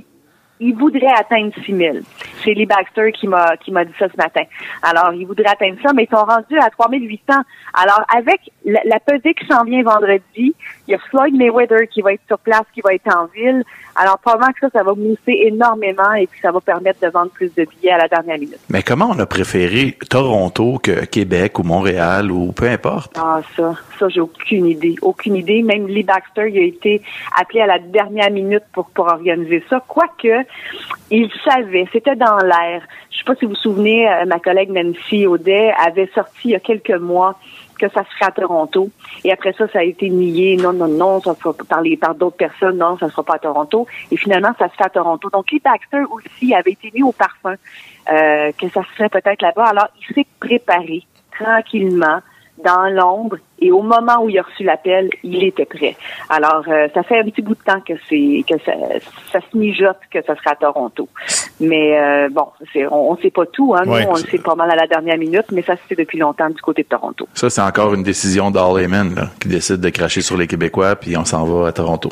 [0.60, 1.98] Il voudrait atteindre 6 000.
[2.44, 4.44] C'est Lee Baxter qui m'a qui m'a dit ça ce matin.
[4.82, 7.22] Alors, il voudrait atteindre ça, mais ils sont rendus à 3 800.
[7.74, 10.54] Alors, avec la, la pesée qui s'en vient vendredi,
[10.88, 13.64] il y a Floyd Mayweather qui va être sur place, qui va être en ville.
[13.96, 17.32] Alors, probablement que ça, ça va mousser énormément et puis ça va permettre de vendre
[17.32, 18.60] plus de billets à la dernière minute.
[18.70, 23.14] Mais comment on a préféré Toronto que Québec ou Montréal ou peu importe?
[23.18, 24.96] Ah, ça, Ça, j'ai aucune idée.
[25.02, 25.62] Aucune idée.
[25.64, 27.02] Même Lee Baxter, il a été
[27.40, 29.84] appelé à la dernière minute pour, pour organiser ça.
[29.88, 30.46] Quoique,
[31.12, 32.84] il savait, c'était dans l'air.
[33.12, 36.52] Je sais pas si vous vous souvenez, euh, ma collègue Nancy Audet avait sorti il
[36.52, 37.36] y a quelques mois
[37.80, 38.90] que ça se fera à Toronto.
[39.24, 40.58] Et après ça, ça a été nié.
[40.58, 42.78] Non, non, non, ça sera par, les, par d'autres personnes.
[42.78, 43.88] Non, ça ne sera pas à Toronto.
[44.12, 45.30] Et finalement, ça se fait à Toronto.
[45.30, 47.56] Donc, Lee Baxter aussi avait été mis au parfum
[48.12, 49.66] euh, que ça se ferait peut-être là-bas.
[49.66, 52.20] Alors, il s'est préparé tranquillement
[52.64, 55.96] dans l'ombre et au moment où il a reçu l'appel, il était prêt.
[56.30, 58.72] Alors, euh, ça fait un petit bout de temps que c'est que ça,
[59.32, 61.10] ça se mijote que ça sera à Toronto.
[61.60, 63.76] Mais euh, bon, c'est, on ne sait pas tout.
[63.76, 63.84] Hein.
[63.86, 65.96] Nous, Ouais, on le sait pas mal à la dernière minute, mais ça se fait
[65.96, 67.28] depuis longtemps du côté de Toronto.
[67.34, 70.96] Ça, c'est encore une décision d'All Heyman, là, qui décide de cracher sur les Québécois,
[70.96, 72.10] puis on s'en va à Toronto.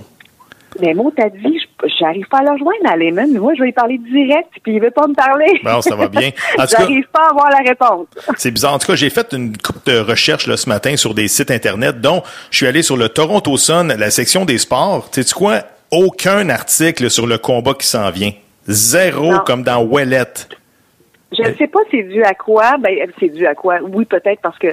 [0.82, 3.32] Mais moi, t'as dit, je- j'arrive pas à le rejoindre à Lehman.
[3.38, 5.59] Moi, je vais lui parler direct, puis il veut pas me parler.
[5.63, 6.32] Bon, ça va bien.
[6.55, 8.07] Cas- j'arrive pas à avoir la réponse.
[8.38, 8.73] C'est bizarre.
[8.73, 11.51] En tout cas, j'ai fait une coupe de recherches là, ce matin sur des sites
[11.51, 12.21] Internet, dont
[12.51, 15.09] je suis allé sur le Toronto Sun, la section des sports.
[15.11, 15.61] Tu sais quoi?
[15.91, 18.32] Aucun article sur le combat qui s'en vient.
[18.67, 19.39] Zéro Non.
[19.45, 20.49] comme dans Ouellette.
[21.32, 22.78] Je ne sais pas c'est dû à quoi.
[22.80, 23.80] Ben, c'est dû à quoi?
[23.82, 24.67] Oui, peut-être parce que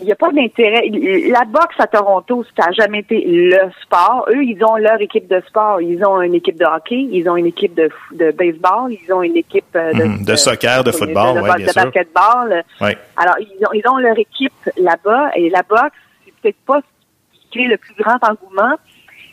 [0.00, 0.82] il n'y a pas d'intérêt.
[1.28, 4.26] La boxe à Toronto, ça n'a jamais été le sport.
[4.30, 5.80] Eux, ils ont leur équipe de sport.
[5.82, 9.22] Ils ont une équipe de hockey, ils ont une équipe de, de baseball, ils ont
[9.22, 11.82] une équipe euh, de, Mhm, de soccer, de football, de, ouais, bien de sûr.
[11.84, 12.64] basketball.
[12.80, 12.96] Ouais.
[13.16, 17.40] Alors, ils ont, ils ont leur équipe là-bas et la boxe, c'est peut-être pas ce
[17.40, 18.76] qui crée le plus grand engouement.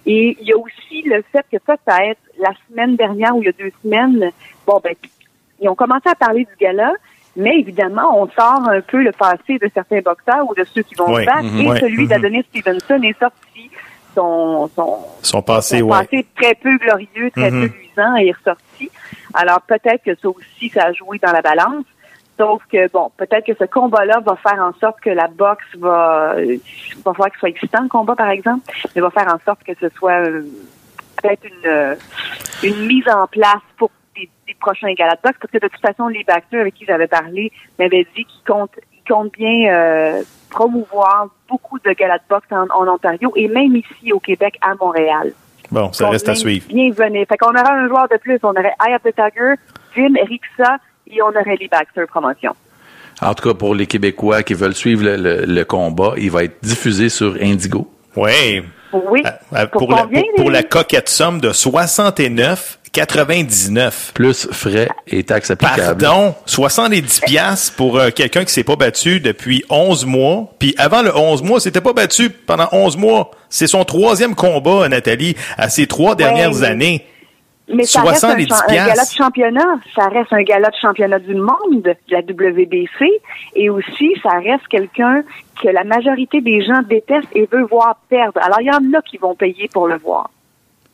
[0.06, 3.50] Et il y a aussi le fait que peut-être la semaine dernière ou il y
[3.50, 4.32] a deux semaines,
[4.66, 4.96] bon ben,
[5.60, 6.92] ils ont commencé à parler du gala,
[7.36, 10.96] mais évidemment, on sort un peu le passé de certains boxeurs ou de ceux qui
[10.96, 11.44] vont se battre.
[11.44, 12.08] mhm, et celui mhm.
[12.10, 13.70] d'Adonis Stevenson est sorti.
[14.16, 16.00] Son, son, Son passé, son ouais.
[16.00, 17.70] passé très peu glorieux, très Mhm.
[17.70, 18.90] peu luisant est ressorti.
[19.36, 21.86] Alors peut-être que ça aussi, ça a joué dans la balance.
[22.40, 26.34] Sauf que, bon, peut-être que ce combat-là va faire en sorte que la boxe va,
[26.36, 26.58] euh,
[27.04, 28.62] va falloir qu'il soit excitant, le combat, par exemple,
[28.96, 30.44] mais va faire en sorte que ce soit euh,
[31.22, 31.96] peut-être une, euh,
[32.64, 36.24] une mise en place pour des, des prochains boxe, parce que de toute façon, les
[36.24, 41.80] Baxter avec qui j'avais parlé m'avaient dit qu'ils comptent, ils comptent bien euh, promouvoir beaucoup
[41.80, 41.92] de
[42.30, 45.32] boxe en, en Ontario et même ici au Québec, à Montréal.
[45.70, 46.66] Bon, ça Donc, reste à suivre.
[46.70, 47.26] Bienvenue.
[47.28, 48.40] Fait qu'on aurait un joueur de plus.
[48.44, 49.54] On aurait Eye of the Tiger,
[49.96, 50.78] Jim, Rixa
[51.12, 52.56] et on aurait les Baxter promotion.
[53.22, 56.44] En tout cas, pour les Québécois qui veulent suivre le, le- le combat, il va
[56.44, 57.92] être diffusé sur Indigo.
[58.16, 58.62] Oui.
[58.94, 59.22] Oui.
[59.54, 61.52] Euh, Pour Pour, la, combien, pour, pour les- la coquette somme de
[62.94, 64.14] 69,99.
[64.14, 66.02] Plus frais et taxes applicables.
[66.04, 70.54] Pardon, 70 piastres pour euh, quelqu'un qui s'est pas battu depuis 11 mois.
[70.60, 73.32] Puis avant le 11 mois, s'était pas battu pendant 11 mois.
[73.50, 77.06] C'est son troisième combat, Nathalie, à ces trois dernières mais- années.
[77.70, 78.88] Mais ça reste un, 70 cha- un piastres.
[78.94, 79.76] gala de championnat.
[79.94, 83.12] Ça reste un gala de championnat du monde, de la WBC.
[83.58, 85.24] Et aussi, ça reste quelqu'un
[85.62, 88.40] que la majorité des gens détestent et veut voir perdre.
[88.42, 90.30] Alors, il y en a qui vont payer pour le voir.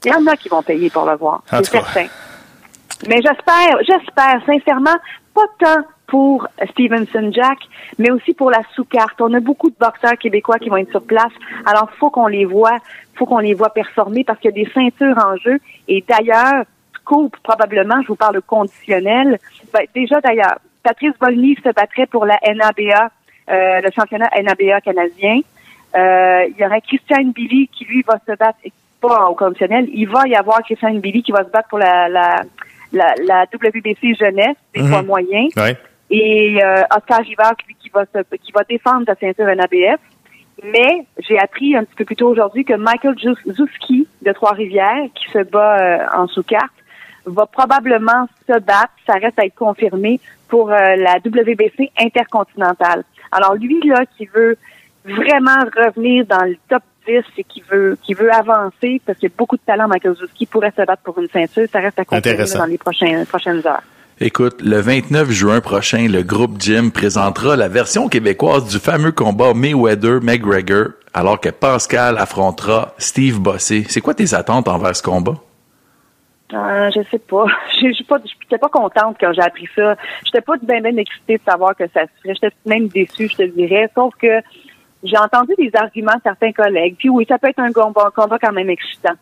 [0.06, 1.44] Il y en a qui vont payer pour le voir.
[1.50, 2.08] C'est certain.
[3.08, 4.96] Mais j'espère, j'espère sincèrement,
[5.34, 7.58] pas tant pour Stevenson Jack,
[7.98, 9.20] mais aussi pour la sous-carte.
[9.20, 11.32] On a beaucoup de boxeurs québécois qui vont être sur place.
[11.66, 12.78] Alors, faut qu'on les voit,
[13.16, 15.58] faut qu'on les voit performer parce qu'il y a des ceintures en jeu.
[15.88, 16.66] Et d'ailleurs,
[17.00, 19.40] Scoop, probablement, je vous parle de conditionnel.
[19.74, 23.10] Ben, déjà, d'ailleurs, Patrice Volny se battrait pour la NABA,
[23.50, 25.40] euh, le championnat NABA canadien.
[25.96, 28.60] Euh, il y aurait Christian Billy qui, lui, va se battre,
[29.06, 32.08] pas au conditionnel, il va y avoir Christian Billy qui va se battre pour la,
[32.18, 32.44] la,
[33.00, 34.90] la, la WBC jeunesse, des Mhm.
[34.92, 35.50] poids moyens.
[35.58, 35.76] Ouais.
[36.10, 40.00] Et euh, Oscar Givard, lui, qui va, se, qui va défendre sa ceinture NABF.
[40.64, 45.08] Mais j'ai appris un petit peu plus tôt aujourd'hui que Michael Zous- Zouski de Trois-Rivières,
[45.16, 46.78] qui se bat euh, en sous-carte,
[47.26, 50.78] va probablement se battre, ça reste à être confirmé, pour euh,
[51.08, 53.04] la WBC intercontinentale.
[53.32, 54.56] Alors lui, là, qui veut
[55.06, 59.32] vraiment revenir dans le top 10 et qui veut qui veut avancer, parce qu'il y
[59.32, 62.06] a beaucoup de talent, Michael Zouski pourrait se battre pour une ceinture, ça reste à
[62.06, 63.84] confirmer dans les prochaines, prochaines heures.
[64.20, 69.54] Écoute, le 29 juin prochain, le groupe Jim présentera la version québécoise du fameux combat
[69.54, 73.86] Mayweather-McGregor, alors que Pascal affrontera Steve Bossé.
[73.90, 75.34] C'est quoi tes attentes envers ce combat?
[76.54, 77.46] Euh, je sais pas.
[77.82, 79.96] Je suis pas, j'étais pas contente quand j'ai appris ça.
[80.24, 82.36] J'étais pas bien ben excitée de savoir que ça se ferait.
[82.36, 83.90] J'étais même déçue, je te dirais.
[83.96, 84.42] Sauf que
[85.04, 86.96] j'ai entendu des arguments de certains collègues.
[86.98, 89.14] Puis oui, ça peut être un combat, un combat quand même excitant.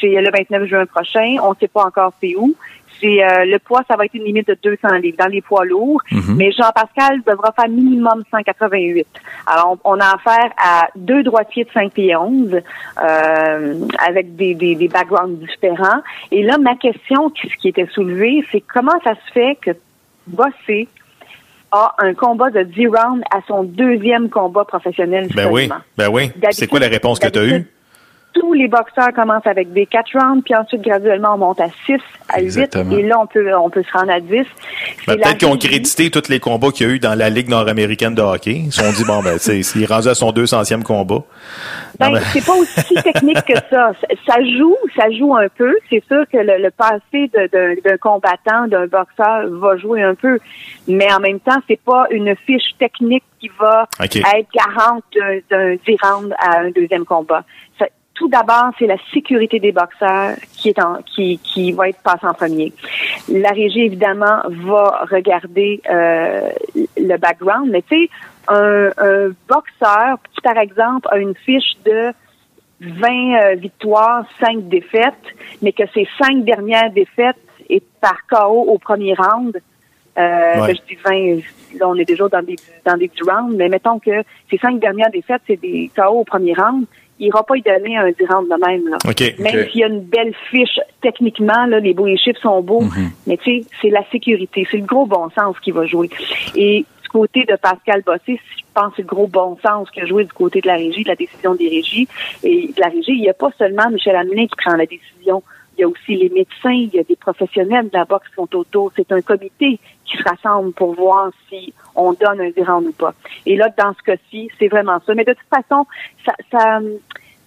[0.00, 1.36] C'est le 29 juin prochain.
[1.42, 2.54] On sait pas encore c'est où.
[3.00, 5.64] C'est euh, le poids, ça va être une limite de 200 livres dans les poids
[5.64, 6.00] lourds.
[6.10, 6.34] Mhm.
[6.36, 9.06] Mais Jean-Pascal devra faire minimum 188.
[9.46, 12.60] Alors, on, on a affaire à deux droitiers de 5 pieds 11
[13.00, 13.74] euh,
[14.04, 16.00] avec des, des, des backgrounds différents.
[16.32, 19.70] Et là, ma question qui, qui était soulevée, c'est comment ça se fait que
[20.28, 20.88] Bossé
[21.70, 25.28] a un combat de 10 rounds à son deuxième combat professionnel.
[25.34, 25.82] Ben oui, seulement.
[25.96, 26.30] ben oui.
[26.50, 27.66] C'est quoi la réponse que tu as eue?
[28.40, 31.94] Tous les boxeurs commencent avec des 4 rounds, puis ensuite, graduellement, on monte à 6,
[32.28, 32.96] à 8, Exactement.
[32.96, 34.28] et là, on peut, on peut se rendre à 10.
[34.30, 34.44] Ben,
[35.16, 38.14] Peut-être qu'ils ont crédité tous les combats qu'il y a eu dans la Ligue nord-américaine
[38.14, 38.62] de hockey.
[38.66, 41.22] Ils se sont dit, bon, ben, il est rendu à son 200e combat.
[41.98, 43.92] Ben, mais- c'est pas aussi technique que ça.
[44.26, 45.74] Ça- joue, ça joue un peu.
[45.90, 47.46] C'est sûr que le, le passé d'un
[47.84, 50.38] d'un combattant, d'un boxeur va jouer un peu,
[50.86, 54.16] mais en même temps, c'est pas une fiche technique qui va OK.
[54.16, 57.42] être garante d'un- d'un 10 rounds à un deuxième combat.
[57.78, 57.86] Ça-
[58.18, 62.26] tout d'abord, c'est la sécurité des boxeurs qui est en, qui, qui va être passée
[62.26, 62.72] en premier.
[63.28, 66.50] La régie, évidemment, va regarder euh,
[66.96, 68.10] le background, mais tu sais,
[68.48, 72.12] un, un boxeur qui, par exemple, a une fiche de
[72.80, 75.14] 20 euh, victoires, 5 défaites,
[75.62, 77.36] mais que ses cinq dernières défaites
[77.70, 79.56] est par KO au premier round.
[79.56, 80.72] Euh, Ouais.
[80.72, 83.68] que je dis 20, là on est déjà dans des dans des 10 rounds, mais
[83.68, 86.86] mettons que ces cinq dernières défaites, c'est des KO au premier round,
[87.18, 88.88] il n'ira pas y donner un 10 rounds de même.
[88.88, 88.98] Là.
[89.08, 89.38] OK.
[89.38, 92.84] Même s'il y a une belle fiche techniquement, là, les beaux les chiffres sont beaux,
[93.26, 96.08] mais tu sais, c'est la sécurité, c'est le gros bon sens qui va jouer.
[96.54, 100.00] Et du côté de Pascal Bossé, je pense que c'est le gros bon sens qui
[100.00, 102.06] a joué du côté de la régie, de la décision des régies.
[102.42, 105.42] Et de la régie, il n'y a pas seulement Michel Hamelin qui prend la décision.
[105.76, 108.34] Il y a aussi les médecins, il y a des professionnels de la boxe qui
[108.34, 108.92] sont autour.
[108.96, 109.78] C'est un comité
[110.08, 113.14] qui se rassemble pour voir si on donne un dirham ou pas.
[113.46, 115.14] Et là, dans ce cas-ci, c'est vraiment ça.
[115.14, 115.86] Mais de toute façon,
[116.24, 116.80] ça, ça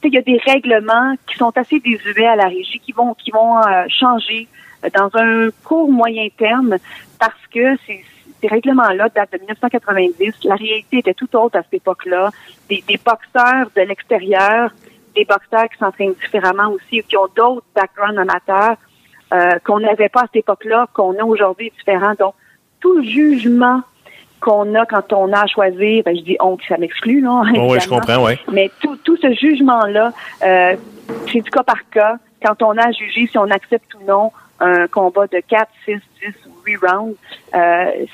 [0.04, 3.32] il y a des règlements qui sont assez désuets à la régie, qui vont, qui
[3.32, 4.48] vont euh, changer
[4.84, 6.78] euh, dans un court moyen terme
[7.20, 8.04] parce que ces,
[8.42, 10.44] ces règlements-là datent de 1990.
[10.46, 12.32] La réalité était tout autre à cette époque-là.
[12.70, 14.72] Des, des boxeurs de l'extérieur,
[15.16, 18.78] des boxeurs qui s'entraînent différemment aussi, qui ont d'autres backgrounds amateurs
[19.34, 22.14] euh, qu'on n'avait pas à cette époque-là, qu'on a aujourd'hui est différent.
[22.20, 22.34] Donc,
[22.82, 23.82] tout jugement
[24.42, 27.24] qu'on a quand on a à choisir, ben, je dis on, ça m'exclut.
[27.28, 28.40] Oh, oui, je comprends, ouais.
[28.52, 30.12] Mais tout, tout ce jugement-là,
[30.44, 30.76] euh,
[31.32, 32.16] c'est du cas par cas.
[32.44, 35.94] Quand on a à juger si on accepte ou non un combat de 4, 6,
[35.94, 36.00] 10
[36.48, 37.16] ou 8 rounds,
[37.54, 38.06] euh,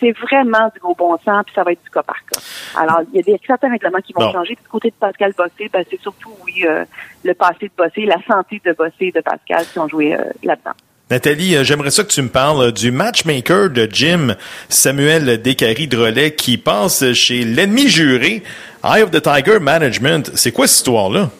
[0.00, 2.40] c'est vraiment du gros bon sens, puis ça va être du cas par cas.
[2.76, 4.32] Alors, il y a des certains règlements qui vont Bon.
[4.32, 4.54] changer.
[4.54, 6.84] Puis du côté de Pascal Bossé, ben, c'est surtout, oui, euh,
[7.24, 10.18] le passé de Bossé, la santé de Bossé et de Pascal qui ont joué euh,
[10.42, 10.72] là-dedans.
[11.10, 14.36] Nathalie, euh, j'aimerais ça que tu me parles euh, du matchmaker de Jim,
[14.70, 18.42] Samuel Descaries Drolet, qui passe chez l'ennemi juré,
[18.82, 20.30] Eye of the Tiger Management.
[20.34, 21.30] C'est quoi cette histoire-là?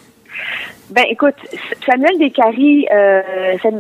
[0.91, 1.35] Ben, écoute,
[1.87, 3.22] Samuel Descaries, euh,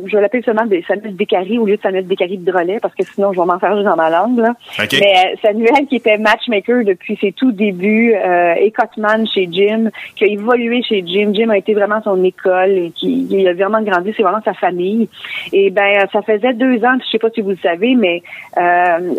[0.06, 3.32] je l'appelle seulement Samuel Descaries au lieu de Samuel Descaries de Drolet, parce que sinon,
[3.32, 4.54] je vais m'en faire juste dans ma langue, là.
[4.78, 4.92] OK.
[4.92, 9.90] Mais euh, Samuel, qui était matchmaker depuis ses tout débuts, euh, et Cotman chez Jim,
[10.16, 11.32] qui a évolué chez Jim.
[11.34, 14.54] Jim a été vraiment son école et qui il a vraiment grandi, c'est vraiment sa
[14.54, 15.08] famille.
[15.52, 18.22] Et ben, ça faisait deux ans, je sais pas si vous le savez, mais
[18.56, 19.14] euh,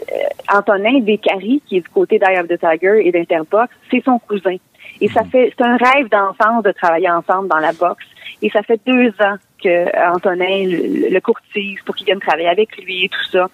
[0.52, 4.58] Antonin Descaries, qui est du côté d'Eye of the Tiger et d'Interbox, c'est son cousin.
[5.02, 8.06] Et ça fait, c'est un rêve d'enfance de travailler ensemble dans la boxe.
[8.42, 12.50] Et ça fait deux ans que euh, Antonin le, le courtise pour qu'il vienne travailler
[12.50, 13.48] avec lui et tout ça.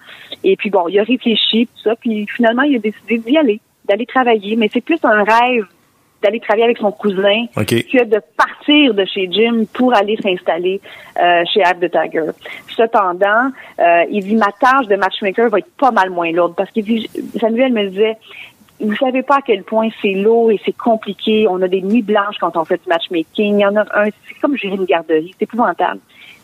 [0.44, 3.60] Et puis bon, il a réfléchi tout ça, puis finalement il a décidé d'y aller,
[3.88, 4.56] d'aller travailler.
[4.56, 5.66] Mais c'est plus un rêve
[6.22, 10.80] d'aller travailler avec son cousin que de partir de chez Jim pour aller s'installer
[11.20, 12.30] euh, chez App the Tiger.
[12.68, 16.70] Cependant, euh, il dit ma tâche de matchmaker va être pas mal moins lourde parce
[16.70, 18.16] qu'il dit Samuel me disait
[18.82, 21.46] vous savez pas à quel point c'est lourd et c'est compliqué.
[21.48, 23.58] On a des nuits blanches quand on fait du matchmaking.
[23.58, 25.34] Il y en a un, c'est comme gérer une garderie.
[25.38, 26.00] C'est épouvantable.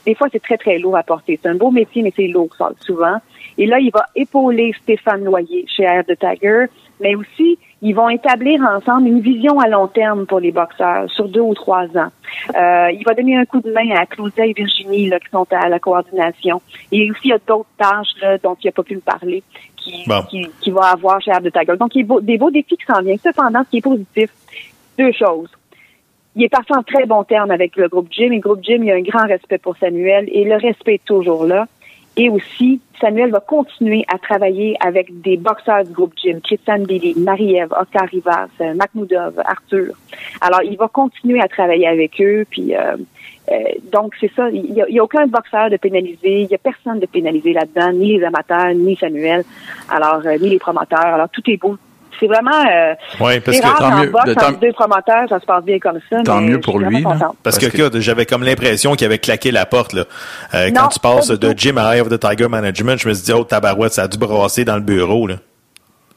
[0.07, 1.39] Des fois, c'est très, très lourd à porter.
[1.43, 2.49] C'est un beau métier, mais c'est lourd,
[2.80, 3.18] souvent.
[3.59, 6.66] Et là, il va épauler Stéphane Noyer chez Air the Tiger,
[7.01, 11.28] mais aussi, ils vont établir ensemble une vision à long terme pour les boxeurs sur
[11.28, 12.11] deux ou trois ans.
[12.57, 15.47] Euh, il va donner un coup de main à Claudia et Virginie là, qui sont
[15.51, 16.62] à la coordination.
[16.93, 19.43] Et aussi, il y a d'autres tâches là, dont il n'a pas pu me parler
[19.91, 20.22] qui, Bon.
[20.22, 21.76] qui, qui va avoir chez Air the Tiger.
[21.78, 23.18] Donc, il y a beau- des beaux défis qui s'en viennent.
[23.18, 24.30] Cependant, ce qui est positif,
[24.99, 25.51] deux choses
[26.36, 28.26] il est parti en très bon terme avec le groupe Jim.
[28.30, 30.95] Et le groupe Jim, il y a un grand respect pour Samuel et le respect
[30.95, 31.66] est toujours là.
[32.16, 37.14] Et aussi, Samuel va continuer à travailler avec des boxeurs du groupe Jim, Christiane Billy,
[37.16, 39.95] Marie-Ève, Oscar Rivas, euh, Mahmoudov, Arthur.
[40.41, 42.45] Alors, il va continuer à travailler avec eux.
[42.49, 42.97] Puis, euh,
[43.92, 44.49] donc, c'est ça.
[44.51, 46.42] Il n'y a, il y a aucun boxeur de pénalisé.
[46.42, 49.44] Il n'y a personne de pénalisé là-dedans, ni les amateurs, ni Samuel.
[49.90, 50.99] Alors, euh, ni les promoteurs.
[51.14, 51.76] Alors, tout est beau.
[52.20, 52.51] C'est vraiment...
[52.51, 55.78] Euh, Ouais, parce que- tant mieux- boxe, tant- entre deux promoteurs, ça se passe bien
[55.78, 56.20] comme ça.
[56.24, 57.05] Tant mais mieux pour lui.
[57.44, 60.05] Parce, que, écoute, j'avais comme l'impression qu'il avait claqué la porte là.
[60.55, 63.14] Euh, Non, quand tu passes de Jim à Eye of the Tiger Management, je me
[63.14, 65.28] suis dit, oh tabarouette, ça a dû brasser dans le bureau.
[65.28, 65.36] Là.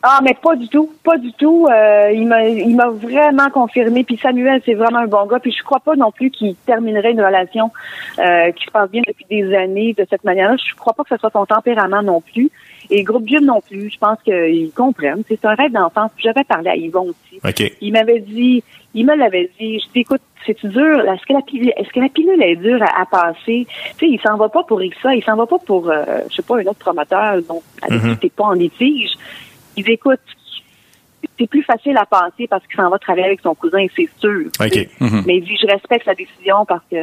[0.04, 1.68] Ah, mais pas du tout, pas du tout.
[1.70, 4.04] Euh, il m'a, il m'a vraiment confirmé.
[4.04, 5.40] Puis Samuel, c'est vraiment un bon gars.
[5.40, 7.70] Puis je crois pas non plus qu'il terminerait une relation
[8.18, 10.56] euh, qui se passe bien depuis des années de cette manière-là.
[10.58, 12.50] Je crois pas que ce soit son tempérament non plus.
[12.90, 13.92] Et groupe Jim non plus.
[13.92, 15.22] Je pense qu'ils comprennent.
[15.28, 16.12] C'est un rêve d'enfance.
[16.16, 17.40] Puis J'avais parlé à Yvon aussi.
[17.48, 17.72] OK.
[17.82, 18.64] Il m'avait dit,
[18.96, 19.80] il me l'avait dit.
[19.80, 21.00] Je dis, écoute, c'est-tu dur?
[21.02, 23.68] Est-ce que la pilule, est-ce que la pilule est dure à, à passer?
[23.68, 25.14] Tu sais, il s'en va pas pour ça.
[25.14, 27.46] Il s'en va pas pour, euh, je sais pas, un autre promoteur avec
[27.92, 28.14] Mhm.
[28.14, 29.12] qui t'es pas en litige.
[29.78, 30.20] Il dit, écoute,
[31.38, 34.48] c'est plus facile à passer parce qu'il s'en va travailler avec son cousin, c'est sûr.
[34.60, 34.90] OK.
[35.00, 35.24] Mhm.
[35.26, 36.98] Mais il dit, je respecte sa décision parce que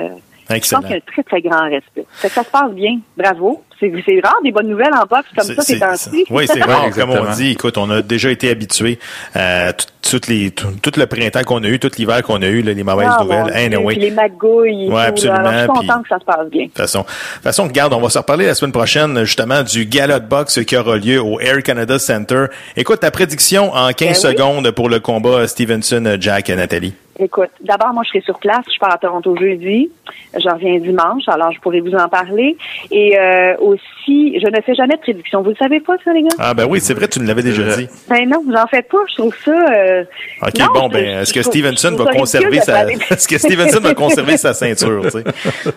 [0.50, 2.04] je pense qu'il y a un très, très grand respect.
[2.10, 2.98] Fait que ça se passe bien.
[3.16, 3.62] Bravo.
[3.80, 6.24] C'est c'est rare des bonnes nouvelles en boxe comme ça ces temps-ci.
[6.30, 7.50] Oui, c'est rare, comme on dit.
[7.52, 8.98] Écoute, on a déjà été habitués
[9.36, 12.46] à tout, toutes les, tout, tout le printemps qu'on a eu, tout l'hiver qu'on a
[12.48, 13.44] eu, là, les mauvaises Ah, nouvelles.
[13.44, 13.94] Dieu, Anyway.
[13.94, 14.88] puis les magouilles.
[14.88, 15.48] tout, absolument, là.
[15.50, 16.62] Alors, je suis puis- content que ça se passe bien.
[16.64, 19.62] De toute façon, de toute façon, regarde, on va se reparler la semaine prochaine, justement,
[19.62, 22.46] du gala de boxe qui aura lieu au Air Canada Center.
[22.76, 24.14] Écoute, ta prédiction en 15 Ben oui.
[24.36, 26.94] secondes pour le combat Stevenson-Jack et Nathalie.
[27.20, 28.64] Écoute, d'abord, moi, je serai sur place.
[28.72, 29.90] Je pars à Toronto jeudi.
[30.34, 32.56] Je reviens dimanche, alors je pourrai vous en parler.
[32.90, 35.42] Et euh, aussi, je ne fais jamais de prédiction.
[35.42, 36.28] Vous le savez pas, ça, les gars?
[36.38, 37.88] Ah ben oui, c'est vrai, tu nous l'avais déjà dit.
[38.08, 38.98] Ben non, j'en fais pas.
[39.10, 39.50] Je trouve ça...
[39.50, 40.04] euh,
[40.42, 44.36] OK, non, bon, ben, est-ce que Stevenson va conserver sa, est-ce que Stevenson va conserver
[44.36, 45.22] sa ceinture, tu sais?
[45.24, 45.28] que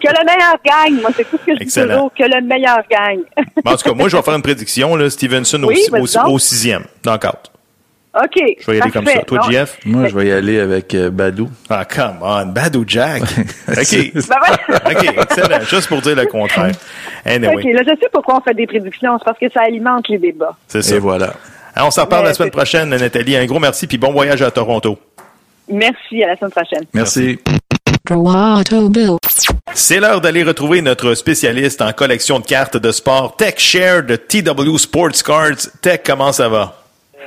[0.07, 1.01] le meilleur gagne.
[1.01, 1.93] Moi, c'est tout ce que je dis Excellent.
[1.93, 2.13] toujours.
[2.13, 3.21] Que le meilleur gagne.
[3.63, 5.91] Ben, en tout cas, moi, je vais faire une prédiction, là, Stevenson au, Oui, au,
[5.91, 6.27] vas-y donc.
[6.33, 7.51] au sixième, knockout.
[8.13, 8.43] OK.
[8.59, 9.19] Je vais y aller comme ça.
[9.19, 9.51] Toi, Non.
[9.51, 9.77] JF?
[9.85, 11.49] Moi, je vais y aller avec euh, Badou.
[11.69, 13.21] Ah, come on, Badou Jack.
[13.69, 14.11] OK.
[14.13, 14.75] Ben.
[14.85, 15.61] OK, excellent.
[15.61, 16.73] Juste pour dire le contraire.
[17.25, 19.17] Anyway, OK, là, je sais pourquoi on fait des prédictions.
[19.17, 20.55] C'est parce que ça alimente les débats.
[20.67, 20.95] c'est ça.
[20.95, 21.33] Et voilà.
[21.73, 23.37] Alors, on s'en reparle la semaine prochaine, Nathalie.
[23.37, 24.99] Un gros merci, puis bon voyage à Toronto.
[25.69, 26.21] Merci.
[26.21, 26.83] À la semaine prochaine.
[26.93, 27.39] Merci.
[29.73, 34.17] C'est l'heure d'aller retrouver notre spécialiste en collection de cartes de sport, Tech Share de
[34.17, 35.69] TW Sports Cards.
[35.81, 36.80] Tech, comment ça va?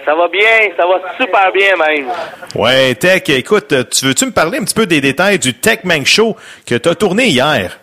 [0.05, 2.09] Ça va bien, ça va super bien même.
[2.55, 6.07] Ouais, Tech, écoute, tu veux-tu me parler un petit peu des détails du Tech Mank
[6.07, 6.37] Show
[6.67, 7.79] que tu as tourné hier?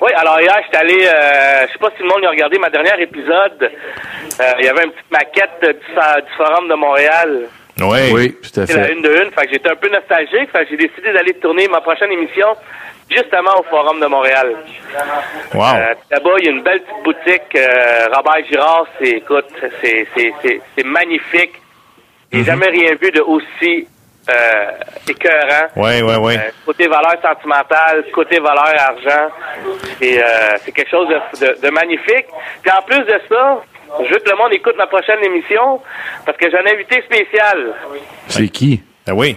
[0.00, 2.70] Oui, alors hier, j'étais allé, euh, je sais pas si le monde a regardé ma
[2.70, 3.62] dernière épisode.
[3.62, 7.42] Euh, Il y avait une petite maquette du, Forum de Montréal.
[7.80, 7.98] Oui.
[8.12, 8.92] Oui, tout à C'est la fait.
[8.94, 9.30] une de une.
[9.30, 10.50] Fait que j'étais un peu nostalgique.
[10.52, 12.48] Fait que j'ai décidé d'aller tourner ma prochaine émission
[13.10, 14.54] justement au Forum de Montréal.
[15.54, 15.62] Wow.
[15.76, 17.56] Euh, Là-bas, il y a une belle petite boutique.
[17.56, 19.46] euh, Robert Girard, c'est, écoute,
[19.80, 21.52] c'est, c'est, c'est, c'est magnifique.
[22.32, 23.86] J'ai jamais rien vu de aussi
[24.30, 24.70] euh,
[25.06, 25.66] écœurant.
[25.76, 26.36] Ouais, ouais, ouais.
[26.38, 29.28] Euh, côté valeur sentimentale, côté valeur argent.
[30.00, 30.24] Et euh,
[30.64, 32.26] c'est quelque chose de, de- de magnifique.
[32.62, 33.60] Puis en plus de ça,
[33.98, 35.82] je veux que le monde écoute ma prochaine émission
[36.24, 37.74] parce que j'ai un invité spécial.
[38.28, 38.82] C'est qui?
[39.06, 39.36] Ah oui.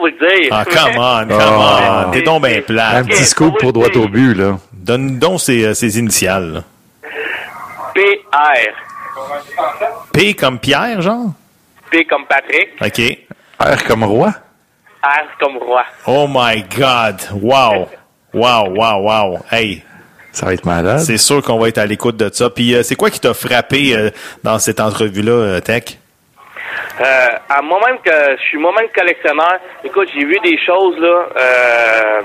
[0.00, 0.48] Vous le dire.
[0.50, 2.04] Ah, come on, come Ah.
[2.06, 2.10] on.
[2.10, 2.96] T'es donc bien plat.
[2.96, 4.58] Un petit scoop pour droit au but, là.
[4.72, 6.52] Donne donc ses, euh, ses initiales.
[6.54, 6.62] là.
[7.94, 8.72] PR.
[10.12, 11.32] P comme Pierre, genre?
[11.90, 12.68] P comme Patrick.
[12.80, 13.18] OK.
[13.60, 14.28] R comme roi?
[15.02, 15.84] R comme roi.
[16.06, 17.16] Oh my God.
[17.42, 17.88] Wow.
[18.32, 19.38] Wow, wow, wow.
[19.50, 19.82] Hey.
[20.32, 21.00] Ça va être malade.
[21.00, 22.48] C'est sûr qu'on va être à l'écoute de ça.
[22.50, 24.10] Puis euh, c'est quoi qui t'a frappé euh,
[24.44, 25.98] dans cette entrevue-là, euh, Tech?
[27.00, 31.26] Euh, à moi-même que je suis moi-même collectionneur, écoute, j'ai vu des choses là.
[31.36, 32.20] Euh,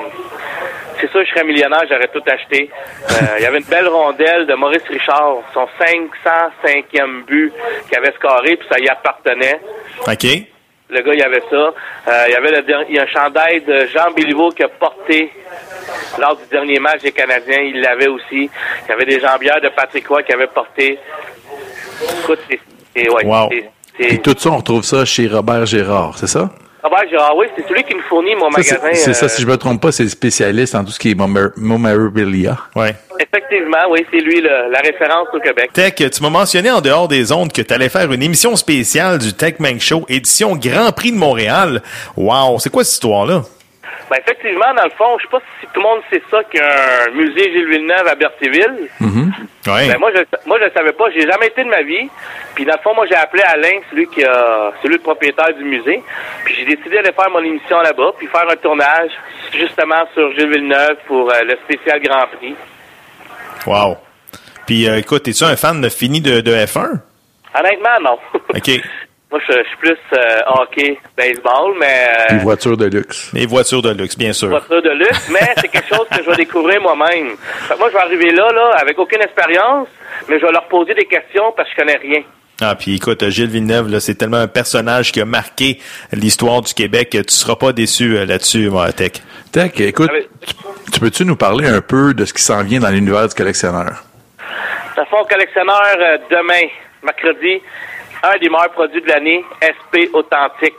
[1.00, 2.70] c'est sûr, je serais millionnaire, j'aurais tout acheté.
[3.12, 7.54] Euh, Il y avait une belle rondelle de Maurice Richard, son 505e but
[7.88, 9.60] qu'il avait scoré, puis ça y appartenait.
[10.08, 10.26] OK.
[10.88, 11.56] Le gars, il y avait ça.
[11.56, 14.68] Euh, il y avait le il y a un chandail de Jean Béliveau qui a
[14.70, 15.32] porté
[16.20, 17.60] lors du dernier match des Canadiens.
[17.60, 18.50] Il l'avait aussi.
[18.84, 21.00] Il y avait des jambières de Patrick Roy qui avait porté.
[22.22, 22.60] Écoute, c'est,
[22.96, 23.50] c'est- ouais, Wow.
[24.00, 26.50] Et tout ça, on retrouve ça chez Robert Gérard, c'est ça?
[26.84, 28.90] Robert Girard, oui, c'est celui qui me fournit mon Ça, magasin.
[28.94, 31.12] C'est ça, euh, si je me trompe pas, c'est le spécialiste en tout ce qui
[31.12, 32.58] est memor- memorabilia.
[32.76, 32.96] Ouais.
[33.20, 35.72] Effectivement, oui, c'est lui le- la référence au Québec.
[35.74, 39.18] Tech, tu m'as mentionné en dehors des ondes que tu allais faire une émission spéciale
[39.18, 41.82] du Tech Mank Show, édition Grand Prix de Montréal.
[42.16, 43.44] Wow, c'est quoi cette histoire-là?
[44.10, 46.60] Ben, effectivement, dans le fond, je sais pas si tout le monde sait ça qu'il
[46.60, 48.90] y a un musée Gilles Villeneuve à Berthéville.
[49.68, 49.88] Ouais.
[49.88, 51.06] Ben, moi, je, moi, je le savais pas.
[51.12, 52.08] J'ai jamais été de ma vie.
[52.54, 55.64] Puis, dans le fond, moi, j'ai appelé Alain, celui qui a, celui le propriétaire du
[55.64, 56.04] musée.
[56.44, 59.12] Puis, j'ai décidé d'aller faire mon émission là-bas, puis faire un tournage,
[59.54, 62.56] justement, sur Gilles Villeneuve pour euh, le spécial Grand Prix.
[63.66, 63.98] Wow.
[64.66, 67.00] Puis euh, écoute, es-tu un fan de fini de, de F1?
[67.58, 68.18] Honnêtement, non.
[68.54, 68.70] OK.
[69.32, 72.08] moi, je, je suis plus euh, hockey, baseball, mais...
[72.32, 73.32] euh, Les voitures de luxe.
[73.34, 74.50] Les voitures de luxe, bien sûr.
[74.50, 77.36] voiture de luxe, mais c'est quelque chose que je vais découvrir moi-même.
[77.80, 79.88] Moi, je vais arriver là, là, avec aucune expérience,
[80.30, 82.22] mais je vais leur poser des questions parce que je connais rien.
[82.62, 85.80] Ah, puis écoute, Gilles Villeneuve, là, c'est tellement un personnage qui a marqué
[86.14, 87.10] l'histoire du Québec.
[87.10, 89.12] que Tu seras pas déçu euh, là-dessus, moi, Tech.
[89.52, 90.10] Tech, écoute,
[90.48, 90.54] tu,
[90.94, 94.04] tu peux-tu nous parler un peu de ce qui s'en vient dans l'univers du collectionneur?
[94.98, 96.70] Le fond, collectionneur, euh, demain,
[97.04, 97.62] mercredi,
[98.26, 100.74] un des meilleurs produits de l'année, SP Authentique.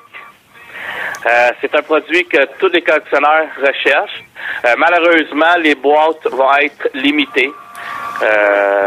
[1.26, 4.22] Euh, c'est un produit que tous les collectionneurs recherchent.
[4.64, 7.52] Euh, malheureusement, les boîtes vont être limitées.
[8.22, 8.86] Euh,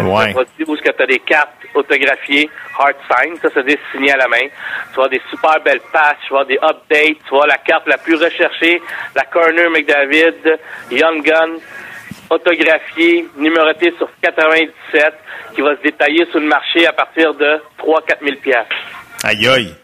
[0.00, 0.24] Ouais.
[0.24, 4.12] C'est un produit où tu as des cartes autographiées, hard sign, ça c'est des signés
[4.12, 4.48] à la main.
[4.90, 7.98] Tu vois des super belles patchs, tu vois des updates, tu vois la carte la
[7.98, 8.80] plus recherchée,
[9.14, 10.58] la Corner McDavid,
[10.90, 11.58] Young Gun,
[12.30, 15.14] autographiée, numérotée sur 97,
[15.54, 18.74] qui va se détailler sur le marché à partir de 3-4 000 piastres.
[19.24, 19.74] Aïe aïe.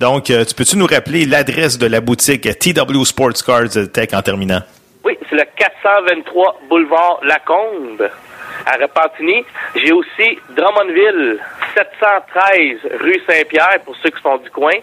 [0.00, 4.22] Donc, euh, tu peux-tu nous rappeler l'adresse de la boutique TW Sports Cards Tech en
[4.22, 4.60] terminant?
[5.04, 8.08] Oui, c'est le 423 boulevard Lacombe
[8.66, 9.44] à Repentigny.
[9.74, 11.40] J'ai aussi Drummondville,
[11.76, 14.74] 713 rue Saint-Pierre pour ceux qui sont du coin.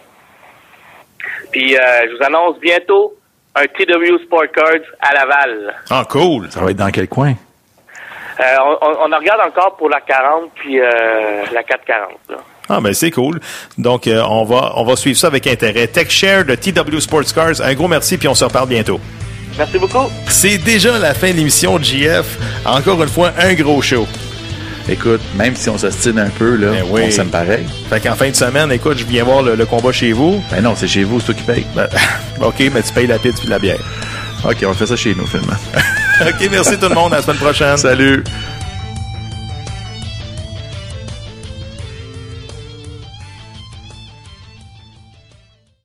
[1.51, 1.79] Puis euh,
[2.09, 3.13] je vous annonce bientôt
[3.55, 5.73] un TW Sport Cards à Laval.
[5.89, 6.51] Ah, cool.
[6.51, 7.33] Ça va être dans quel coin?
[8.39, 10.85] Euh, on, on- on en regarde encore pour la 40 puis euh,
[11.53, 12.11] la 440.
[12.29, 12.35] Là.
[12.67, 13.39] Ah, ben c'est cool.
[13.77, 15.87] Donc, euh, on, va, on va suivre ça avec intérêt.
[15.87, 18.99] TechShare de TW Sports Cars, un gros merci, puis on se reparle bientôt.
[19.57, 20.09] Merci beaucoup.
[20.27, 22.37] C'est déjà la fin de l'émission de JF.
[22.65, 24.05] Encore une fois, un gros show.
[24.87, 27.01] Écoute, même si on s'ostine un peu, là, Ben oui.
[27.07, 27.65] on s'aime pareil.
[27.89, 30.43] Fait qu'en fin de semaine, écoute, je viens voir le, le combat chez vous.
[30.51, 31.65] Ben non, c'est chez vous, c'est toi qui paye.
[31.75, 31.87] Ben,
[32.41, 33.79] OK, mais tu payes la pizza puis la bière.
[34.47, 35.53] OK, on fait ça chez nous, finalement.
[36.21, 37.13] OK, merci tout le monde.
[37.13, 37.77] À la semaine prochaine.
[37.77, 38.23] Salut.